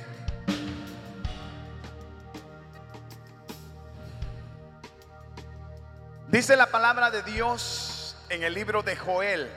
Dice 6.28 6.56
la 6.56 6.66
palabra 6.66 7.10
de 7.10 7.22
Dios 7.22 8.14
en 8.28 8.42
el 8.42 8.52
libro 8.52 8.82
de 8.82 8.96
Joel 8.96 9.50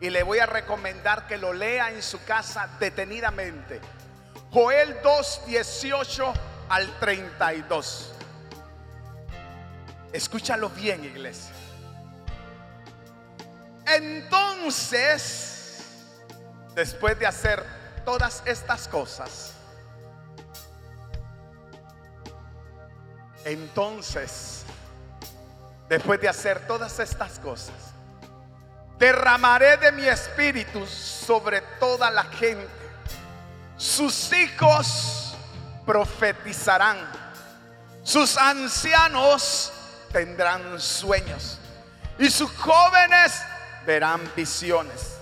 y 0.00 0.10
le 0.10 0.24
voy 0.24 0.40
a 0.40 0.46
recomendar 0.46 1.28
que 1.28 1.36
lo 1.38 1.52
lea 1.52 1.90
en 1.90 2.02
su 2.02 2.24
casa 2.24 2.68
detenidamente. 2.80 3.80
Joel 4.50 4.96
2, 5.04 5.42
18 5.46 6.32
al 6.68 6.98
32. 6.98 8.12
Escúchalo 10.12 10.70
bien, 10.70 11.04
iglesia. 11.04 11.54
Entonces, 13.86 15.14
después 16.74 17.16
de 17.20 17.26
hacer 17.26 17.79
todas 18.04 18.42
estas 18.44 18.88
cosas, 18.88 19.54
entonces, 23.44 24.64
después 25.88 26.20
de 26.20 26.28
hacer 26.28 26.66
todas 26.66 26.98
estas 26.98 27.38
cosas, 27.38 27.74
derramaré 28.98 29.78
de 29.78 29.92
mi 29.92 30.06
espíritu 30.06 30.86
sobre 30.86 31.62
toda 31.78 32.10
la 32.10 32.24
gente. 32.24 32.68
Sus 33.76 34.32
hijos 34.34 35.34
profetizarán. 35.86 36.98
Sus 38.02 38.36
ancianos 38.36 39.72
tendrán 40.12 40.78
sueños. 40.78 41.58
Y 42.18 42.30
sus 42.30 42.50
jóvenes 42.52 43.40
verán 43.86 44.20
visiones. 44.36 45.16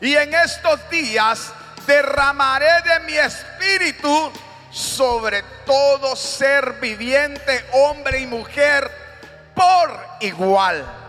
Y 0.00 0.16
en 0.16 0.34
estos 0.34 0.90
días 0.90 1.52
derramaré 1.86 2.82
de 2.82 3.00
mi 3.00 3.16
espíritu 3.16 4.32
sobre 4.70 5.42
todo 5.66 6.16
ser 6.16 6.74
viviente, 6.80 7.64
hombre 7.72 8.20
y 8.20 8.26
mujer, 8.26 8.90
por 9.54 10.00
igual 10.20 11.02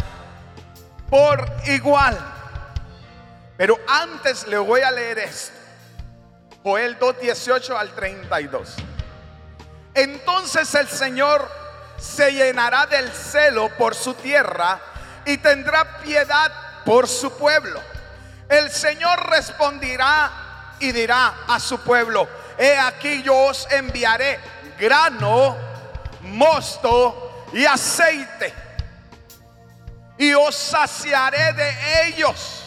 por 1.14 1.46
igual. 1.68 2.18
Pero 3.56 3.78
antes 3.88 4.48
le 4.48 4.58
voy 4.58 4.82
a 4.82 4.90
leer 4.90 5.20
esto. 5.20 5.54
Joel 6.64 6.98
2, 6.98 7.20
18 7.22 7.78
al 7.78 7.90
32. 7.94 8.74
Entonces 9.94 10.74
el 10.74 10.88
Señor 10.88 11.48
se 12.00 12.34
llenará 12.34 12.88
del 12.88 13.12
celo 13.12 13.70
por 13.78 13.94
su 13.94 14.16
tierra 14.16 14.80
y 15.24 15.38
tendrá 15.38 16.00
piedad 16.00 16.52
por 16.84 17.08
su 17.08 17.38
pueblo. 17.38 17.80
El 18.50 18.72
Señor 18.72 19.30
responderá 19.30 20.32
y 20.84 20.92
dirá 20.92 21.46
a 21.48 21.60
su 21.60 21.80
pueblo, 21.80 22.28
he 22.58 22.78
aquí 22.78 23.24
yo 23.24 23.36
os 23.36 23.68
enviaré 23.72 24.40
grano, 24.78 25.56
mosto 26.22 27.46
y 27.54 27.66
aceite 27.66 28.54
y 30.18 30.34
os 30.34 30.56
saciaré 30.56 31.54
de 31.54 32.08
ellos. 32.08 32.64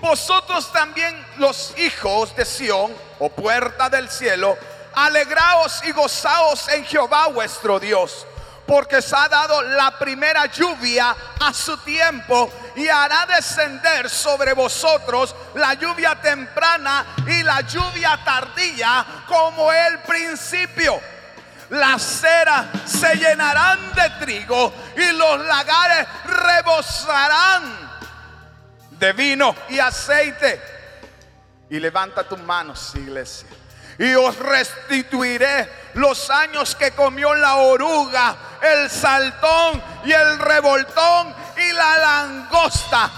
Vosotros 0.00 0.70
también 0.72 1.14
los 1.38 1.74
hijos 1.78 2.34
de 2.34 2.44
Sión, 2.44 2.92
o 3.18 3.28
puerta 3.30 3.88
del 3.88 4.10
cielo, 4.10 4.58
alegraos 4.94 5.82
y 5.84 5.92
gozaos 5.92 6.68
en 6.68 6.84
Jehová 6.84 7.28
vuestro 7.28 7.78
Dios, 7.78 8.26
porque 8.66 8.96
os 8.96 9.12
ha 9.12 9.28
dado 9.28 9.62
la 9.62 9.98
primera 9.98 10.46
lluvia 10.46 11.16
a 11.40 11.54
su 11.54 11.76
tiempo 11.78 12.50
y 12.76 12.88
hará 12.88 13.26
descender 13.26 14.08
sobre 14.08 14.52
vosotros 14.52 15.34
la 15.54 15.74
lluvia 15.74 16.20
temprana 16.20 17.06
y 17.26 17.42
la 17.42 17.60
lluvia 17.62 18.18
tardía 18.24 19.04
como 19.26 19.72
el 19.72 19.98
principio 20.00 21.00
las 21.72 22.02
ceras 22.02 22.66
se 22.84 23.14
llenarán 23.16 23.94
de 23.94 24.10
trigo 24.20 24.72
y 24.94 25.12
los 25.12 25.40
lagares 25.46 26.06
rebosarán 26.26 27.90
de 28.90 29.12
vino 29.14 29.54
y 29.70 29.78
aceite. 29.78 30.60
Y 31.70 31.80
levanta 31.80 32.24
tus 32.24 32.38
manos, 32.40 32.92
iglesia. 32.94 33.48
Y 33.98 34.14
os 34.14 34.36
restituiré 34.36 35.90
los 35.94 36.28
años 36.28 36.76
que 36.76 36.90
comió 36.90 37.34
la 37.34 37.56
oruga, 37.56 38.36
el 38.62 38.88
saltón 38.90 39.82
y 40.04 40.12
el 40.12 40.38
revoltón 40.38 41.34
y 41.56 41.72
la 41.72 41.98
langosta. 41.98 43.10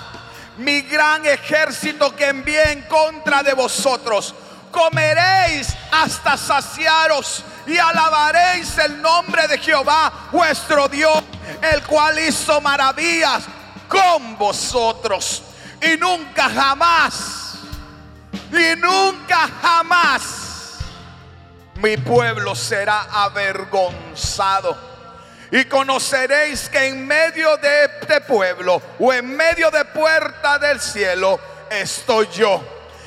Mi 0.57 0.83
gran 0.83 1.27
ejército 1.27 2.15
que 2.15 2.29
envié 2.29 2.73
en 2.73 2.83
contra 2.83 3.43
de 3.43 3.53
vosotros. 3.55 4.35
Comeréis 4.71 5.69
hasta 5.93 6.37
saciaros 6.37 7.45
y 7.67 7.79
alabaréis 7.79 8.77
el 8.79 9.01
nombre 9.01 9.47
de 9.47 9.59
Jehová 9.59 10.13
vuestro 10.33 10.89
Dios, 10.89 11.23
el 11.63 11.83
cual 11.85 12.19
hizo 12.19 12.61
maravillas 12.61 13.45
con 13.87 14.37
vosotros. 14.37 15.43
Y 15.81 15.97
nunca 15.97 16.49
jamás, 16.49 17.55
y 18.51 18.77
nunca 18.81 19.49
jamás 19.63 20.45
mi 21.77 21.97
pueblo 21.97 22.55
será 22.55 23.07
avergonzado. 23.13 24.94
Y 25.55 25.67
conoceréis 25.67 26.69
que 26.69 26.89
en 26.89 27.07
medio 27.07 27.57
de 27.59 27.85
este 27.85 28.21
pueblo 28.23 28.83
o 28.99 29.13
en 29.13 29.37
medio 29.37 29.71
de 29.71 29.85
puerta 29.85 30.59
del 30.59 30.81
cielo 30.81 31.39
estoy 31.71 32.27
yo 32.31 32.61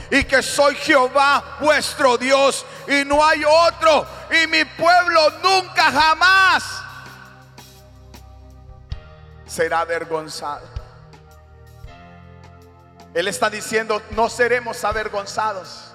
y 0.10 0.24
que 0.24 0.42
soy 0.42 0.74
Jehová 0.76 1.58
vuestro 1.60 2.18
Dios 2.18 2.66
y 2.88 3.04
no 3.04 3.22
hay 3.22 3.44
otro 3.44 4.08
y 4.32 4.48
mi 4.48 4.64
pueblo 4.64 5.30
nunca 5.44 5.92
jamás 5.92 6.64
será 9.46 9.82
avergonzado. 9.82 10.66
Él 13.14 13.28
está 13.28 13.50
diciendo, 13.50 14.02
no 14.12 14.30
seremos 14.30 14.86
avergonzados. 14.86 15.87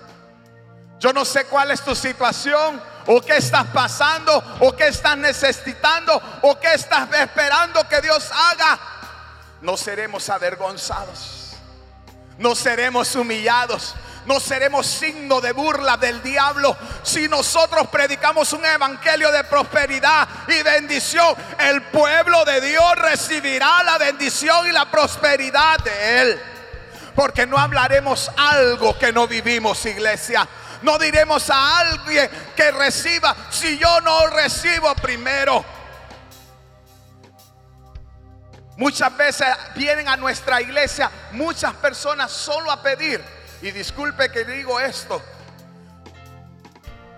Yo 1.03 1.13
no 1.13 1.25
sé 1.25 1.47
cuál 1.47 1.73
es 1.73 1.81
tu 1.81 1.97
situación 1.97 2.81
o 3.07 3.21
qué 3.21 3.39
estás 3.39 3.67
pasando 3.67 4.41
o 4.61 4.73
qué 4.77 4.87
estás 4.87 5.19
necesitando 5.19 6.23
o 6.43 6.59
qué 6.61 6.75
estás 6.75 7.09
esperando 7.13 7.89
que 7.89 8.01
Dios 8.01 8.31
haga. 8.33 8.79
No 9.61 9.77
seremos 9.77 10.31
avergonzados 10.31 11.43
no 12.39 12.55
seremos 12.55 13.15
humillados. 13.15 13.95
No 14.25 14.39
seremos 14.39 14.87
signo 14.87 15.41
de 15.41 15.51
burla 15.51 15.97
del 15.97 16.23
diablo 16.23 16.77
si 17.03 17.27
nosotros 17.27 17.89
predicamos 17.89 18.53
un 18.53 18.65
evangelio 18.65 19.33
de 19.33 19.43
prosperidad 19.43 20.29
y 20.47 20.63
bendición. 20.63 21.35
El 21.59 21.83
pueblo 21.83 22.45
de 22.45 22.61
Dios 22.61 22.95
recibirá 22.99 23.83
la 23.83 23.99
bendición 23.99 24.69
y 24.69 24.73
la 24.73 24.89
prosperidad 24.89 25.79
de 25.79 26.23
Él. 26.23 26.43
Porque 27.17 27.47
no 27.49 27.59
hablaremos 27.59 28.31
algo 28.37 28.97
que 28.97 29.13
no 29.13 29.27
vivimos, 29.27 29.85
iglesia. 29.87 30.47
No 30.83 30.99
diremos 30.99 31.49
a 31.51 31.79
alguien 31.81 32.29
que 32.57 32.71
reciba 32.73 33.35
si 33.51 33.79
yo 33.79 34.01
no 34.01 34.27
recibo 34.29 34.95
primero. 34.97 35.65
Muchas 38.77 39.17
veces 39.17 39.47
vienen 39.75 40.09
a 40.09 40.17
nuestra 40.17 40.61
iglesia 40.61 41.11
muchas 41.33 41.75
personas 41.75 42.33
solo 42.33 42.71
a 42.71 42.83
pedir. 42.83 43.23
Y 43.61 43.71
disculpe 43.71 44.31
que 44.31 44.45
digo 44.45 44.81
esto. 44.81 45.23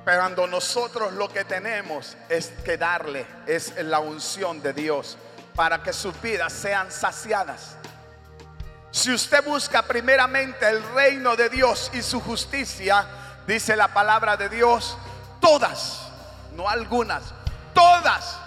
Pero 0.05 0.21
cuando 0.21 0.47
nosotros 0.47 1.15
lo 1.15 1.33
que 1.33 1.45
tenemos 1.45 2.17
es 2.29 2.53
que 2.65 2.77
darle, 2.77 3.27
es 3.47 3.75
la 3.83 4.01
unción 4.01 4.61
de 4.61 4.75
Dios 4.75 5.17
para 5.55 5.83
que 5.83 5.95
sus 5.95 6.21
vidas 6.21 6.53
sean 6.53 6.91
saciadas. 6.93 7.77
Si 8.91 9.11
usted 9.13 9.43
busca 9.45 9.83
primeramente 9.83 10.69
el 10.69 10.83
reino 10.93 11.35
de 11.35 11.49
Dios 11.49 11.91
y 11.95 12.03
su 12.03 12.21
justicia, 12.21 13.07
Dice 13.47 13.77
la 13.77 13.89
palabra 13.89 14.37
de 14.37 14.49
Dios, 14.49 14.97
todas, 15.41 16.09
no 16.55 16.69
algunas, 16.69 17.35
todas, 17.75 18.39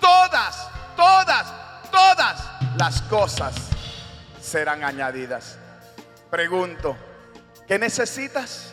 todas, 0.00 0.68
todas, 0.96 1.52
todas 1.90 2.42
las 2.76 3.02
cosas 3.02 3.54
serán 4.40 4.84
añadidas. 4.84 5.58
Pregunto, 6.30 6.96
¿qué 7.68 7.78
necesitas? 7.78 8.72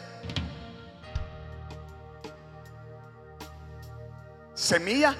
¿Semilla? 4.54 5.16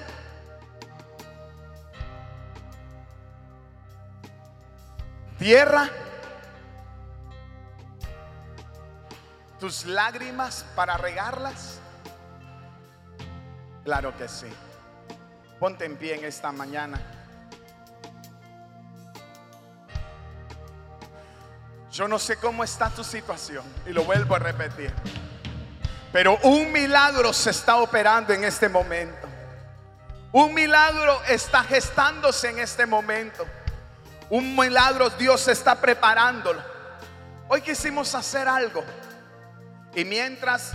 ¿Tierra? 5.38 5.90
Tus 9.62 9.86
lágrimas 9.86 10.64
para 10.74 10.96
regarlas. 10.96 11.78
Claro 13.84 14.16
que 14.16 14.26
sí. 14.26 14.48
Ponte 15.60 15.84
en 15.84 15.96
pie 15.96 16.16
en 16.16 16.24
esta 16.24 16.50
mañana. 16.50 17.00
Yo 21.92 22.08
no 22.08 22.18
sé 22.18 22.38
cómo 22.38 22.64
está 22.64 22.90
tu 22.90 23.04
situación 23.04 23.64
y 23.86 23.90
lo 23.90 24.02
vuelvo 24.02 24.34
a 24.34 24.40
repetir. 24.40 24.92
Pero 26.12 26.38
un 26.42 26.72
milagro 26.72 27.32
se 27.32 27.50
está 27.50 27.76
operando 27.76 28.32
en 28.32 28.42
este 28.42 28.68
momento. 28.68 29.28
Un 30.32 30.54
milagro 30.54 31.22
está 31.28 31.62
gestándose 31.62 32.50
en 32.50 32.58
este 32.58 32.84
momento. 32.84 33.46
Un 34.28 34.56
milagro 34.56 35.08
Dios 35.10 35.46
está 35.46 35.76
preparándolo. 35.76 36.60
Hoy 37.46 37.60
quisimos 37.62 38.12
hacer 38.16 38.48
algo. 38.48 38.82
Y 39.94 40.04
mientras 40.04 40.74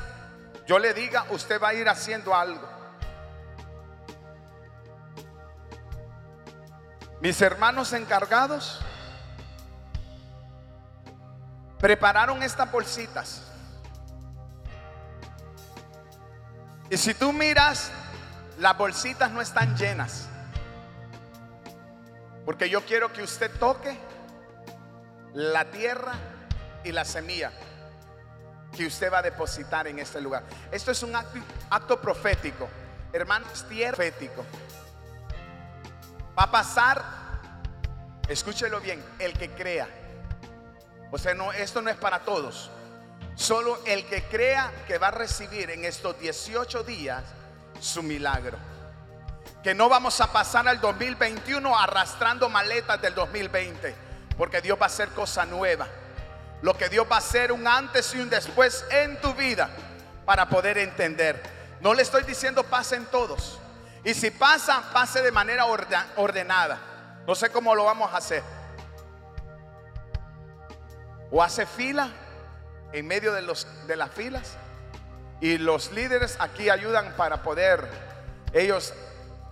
yo 0.68 0.78
le 0.78 0.94
diga, 0.94 1.26
usted 1.30 1.62
va 1.62 1.70
a 1.70 1.74
ir 1.74 1.90
haciendo 1.90 2.36
algo. 2.36 2.68
Mis 7.20 7.42
hermanos 7.42 7.94
encargados 7.94 8.80
prepararon 11.80 12.44
estas 12.44 12.72
bolsitas. 12.72 13.44
Y 16.90 16.98
si 16.98 17.14
tú 17.16 17.34
miras, 17.34 17.92
las 18.60 18.78
bolsitas 18.78 19.32
no 19.32 19.42
están 19.42 19.76
llenas. 19.76 20.28
Porque 22.46 22.70
yo 22.70 22.86
quiero 22.86 23.12
que 23.12 23.24
usted 23.24 23.52
toque 23.60 23.98
la 25.34 25.66
tierra 25.72 26.14
y 26.84 26.92
la 26.92 27.04
semilla 27.04 27.52
que 28.78 28.86
usted 28.86 29.12
va 29.12 29.18
a 29.18 29.22
depositar 29.24 29.88
en 29.88 29.98
este 29.98 30.22
lugar. 30.22 30.44
Esto 30.72 30.92
es 30.92 31.02
un 31.02 31.16
acto, 31.16 32.00
profético. 32.00 32.70
Hermanos, 33.12 33.68
tierra 33.68 33.96
profético. 33.96 34.46
Va 36.38 36.44
a 36.44 36.52
pasar, 36.52 37.04
escúchelo 38.30 38.80
bien, 38.80 39.04
el 39.18 39.34
que 39.34 39.50
crea. 39.50 39.88
O 41.12 41.18
sea, 41.18 41.34
no, 41.34 41.52
esto 41.52 41.82
no 41.82 41.90
es 41.90 41.98
para 41.98 42.20
todos. 42.20 42.70
Solo 43.36 43.80
el 43.86 44.06
que 44.06 44.24
crea 44.24 44.72
que 44.88 45.00
va 45.00 45.08
a 45.08 45.12
recibir 45.12 45.72
en 45.72 45.84
estos 45.84 46.20
18 46.20 46.84
días 46.84 47.24
su 47.80 48.04
milagro. 48.04 48.58
Que 49.64 49.74
no 49.74 49.90
vamos 49.90 50.22
a 50.22 50.32
pasar 50.32 50.68
al 50.68 50.80
2021 50.80 51.78
arrastrando 51.78 52.48
maletas 52.50 53.02
del 53.02 53.16
2020, 53.16 53.96
porque 54.38 54.62
Dios 54.62 54.78
va 54.80 54.86
a 54.86 54.88
hacer 54.88 55.10
cosa 55.10 55.46
nueva. 55.46 55.88
Lo 56.62 56.76
que 56.76 56.90
Dios 56.90 57.08
va 57.10 57.16
a 57.16 57.20
hacer 57.20 57.52
un 57.52 57.68
antes 57.68 58.14
y 58.14 58.20
un 58.20 58.30
después 58.30 58.86
en 58.90 59.20
tu 59.22 59.34
vida 59.34 59.70
para 60.26 60.50
poder 60.50 60.78
entender. 60.78 61.42
No 61.82 61.94
le 61.94 62.02
estoy 62.02 62.24
diciendo 62.24 62.64
pasen 62.64 63.06
todos. 63.06 63.60
Y 64.04 64.14
si 64.14 64.32
pasa, 64.32 64.84
pase 64.94 65.22
de 65.22 65.32
manera 65.32 65.66
ordenada. 65.66 66.80
No 67.28 67.36
sé 67.36 67.50
cómo 67.50 67.76
lo 67.76 67.84
vamos 67.84 68.14
a 68.14 68.18
hacer. 68.18 68.44
O 71.30 71.44
hace 71.44 71.66
fila 71.66 72.10
en 72.94 73.06
medio 73.06 73.34
de, 73.34 73.42
de 73.86 73.96
las 73.96 74.12
filas. 74.12 74.56
Y 75.40 75.58
los 75.58 75.92
líderes 75.92 76.38
aquí 76.40 76.70
ayudan 76.70 77.14
para 77.16 77.44
poder 77.44 77.88
ellos 78.54 78.94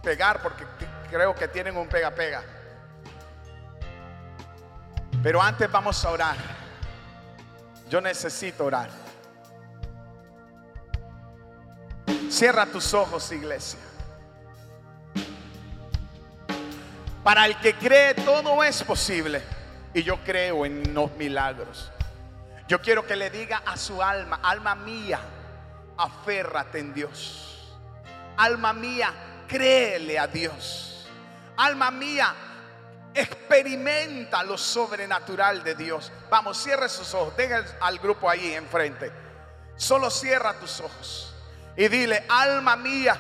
pegar, 0.01 0.41
porque 0.41 0.65
creo 1.09 1.35
que 1.35 1.47
tienen 1.47 1.77
un 1.77 1.87
pega-pega. 1.87 2.41
Pero 5.21 5.41
antes 5.41 5.71
vamos 5.71 6.03
a 6.03 6.09
orar. 6.09 6.64
Yo 7.89 8.01
necesito 8.01 8.65
orar. 8.65 8.89
Cierra 12.29 12.65
tus 12.65 12.93
ojos, 12.93 13.31
iglesia. 13.31 13.79
Para 17.23 17.45
el 17.45 17.57
que 17.57 17.73
cree 17.75 18.13
todo 18.13 18.63
es 18.63 18.83
posible. 18.83 19.41
Y 19.93 20.03
yo 20.03 20.21
creo 20.23 20.65
en 20.65 20.93
los 20.93 21.15
milagros. 21.15 21.91
Yo 22.67 22.81
quiero 22.81 23.05
que 23.05 23.15
le 23.15 23.29
diga 23.29 23.61
a 23.65 23.77
su 23.77 24.01
alma, 24.01 24.39
alma 24.43 24.75
mía, 24.75 25.19
aférrate 25.97 26.79
en 26.79 26.93
Dios. 26.93 27.73
Alma 28.37 28.73
mía, 28.73 29.13
créele 29.47 30.19
a 30.19 30.27
Dios. 30.27 31.07
Alma 31.57 31.91
mía, 31.91 32.33
experimenta 33.15 34.43
lo 34.43 34.57
sobrenatural 34.57 35.63
de 35.63 35.75
Dios. 35.75 36.11
Vamos, 36.29 36.61
cierre 36.61 36.89
sus 36.89 37.13
ojos. 37.13 37.35
Deja 37.37 37.63
al 37.81 37.97
grupo 37.99 38.29
ahí 38.29 38.53
enfrente. 38.53 39.11
Solo 39.75 40.09
cierra 40.09 40.53
tus 40.59 40.79
ojos 40.81 41.33
y 41.75 41.87
dile, 41.87 42.25
alma 42.29 42.75
mía, 42.75 43.19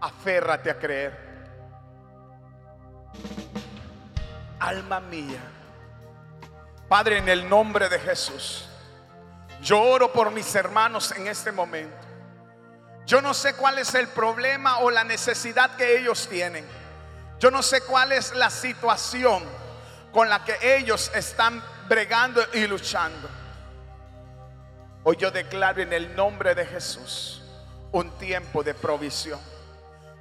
aférrate 0.00 0.70
a 0.70 0.78
creer. 0.78 1.28
alma 4.60 5.00
mía. 5.00 5.40
Padre, 6.88 7.18
en 7.18 7.28
el 7.28 7.48
nombre 7.48 7.88
de 7.88 7.98
Jesús, 7.98 8.68
yo 9.62 9.80
oro 9.80 10.12
por 10.12 10.30
mis 10.30 10.54
hermanos 10.54 11.12
en 11.12 11.26
este 11.26 11.52
momento. 11.52 11.96
Yo 13.06 13.22
no 13.22 13.34
sé 13.34 13.54
cuál 13.54 13.78
es 13.78 13.94
el 13.94 14.08
problema 14.08 14.78
o 14.78 14.90
la 14.90 15.04
necesidad 15.04 15.76
que 15.76 15.98
ellos 15.98 16.28
tienen. 16.28 16.66
Yo 17.38 17.50
no 17.50 17.62
sé 17.62 17.82
cuál 17.82 18.12
es 18.12 18.34
la 18.34 18.50
situación 18.50 19.44
con 20.12 20.28
la 20.28 20.44
que 20.44 20.76
ellos 20.76 21.10
están 21.14 21.62
bregando 21.88 22.42
y 22.52 22.66
luchando. 22.66 23.28
Hoy 25.04 25.16
yo 25.16 25.30
declaro 25.30 25.80
en 25.80 25.92
el 25.92 26.14
nombre 26.16 26.54
de 26.54 26.66
Jesús 26.66 27.42
un 27.92 28.10
tiempo 28.18 28.62
de 28.62 28.74
provisión. 28.74 29.40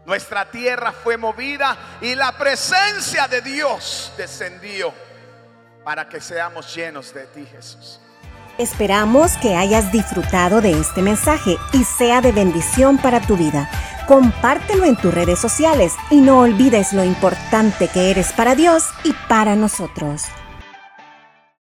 Nuestra 0.05 0.49
tierra 0.49 0.91
fue 0.93 1.18
movida 1.18 1.97
y 1.99 2.15
la 2.15 2.32
presencia 2.38 3.28
de 3.28 3.41
Dios 3.41 4.13
descendió 4.15 4.93
para 5.84 6.07
que 6.07 6.22
seamos 6.22 6.74
llenos 6.74 7.13
de 7.13 7.26
ti, 7.28 7.45
Jesús. 7.45 7.99
Esperamos 8.57 9.37
que 9.37 9.55
hayas 9.55 9.91
disfrutado 9.91 10.61
de 10.61 10.71
este 10.71 11.03
mensaje 11.03 11.57
y 11.73 11.83
sea 11.83 12.21
de 12.21 12.31
bendición 12.31 12.97
para 12.97 13.21
tu 13.21 13.37
vida. 13.37 13.69
Compártelo 14.07 14.85
en 14.85 14.95
tus 14.95 15.13
redes 15.13 15.37
sociales 15.37 15.93
y 16.09 16.21
no 16.21 16.39
olvides 16.39 16.91
lo 16.91 17.03
importante 17.03 17.87
que 17.87 18.09
eres 18.09 18.33
para 18.33 18.55
Dios 18.55 18.85
y 19.03 19.13
para 19.29 19.55
nosotros. 19.55 20.23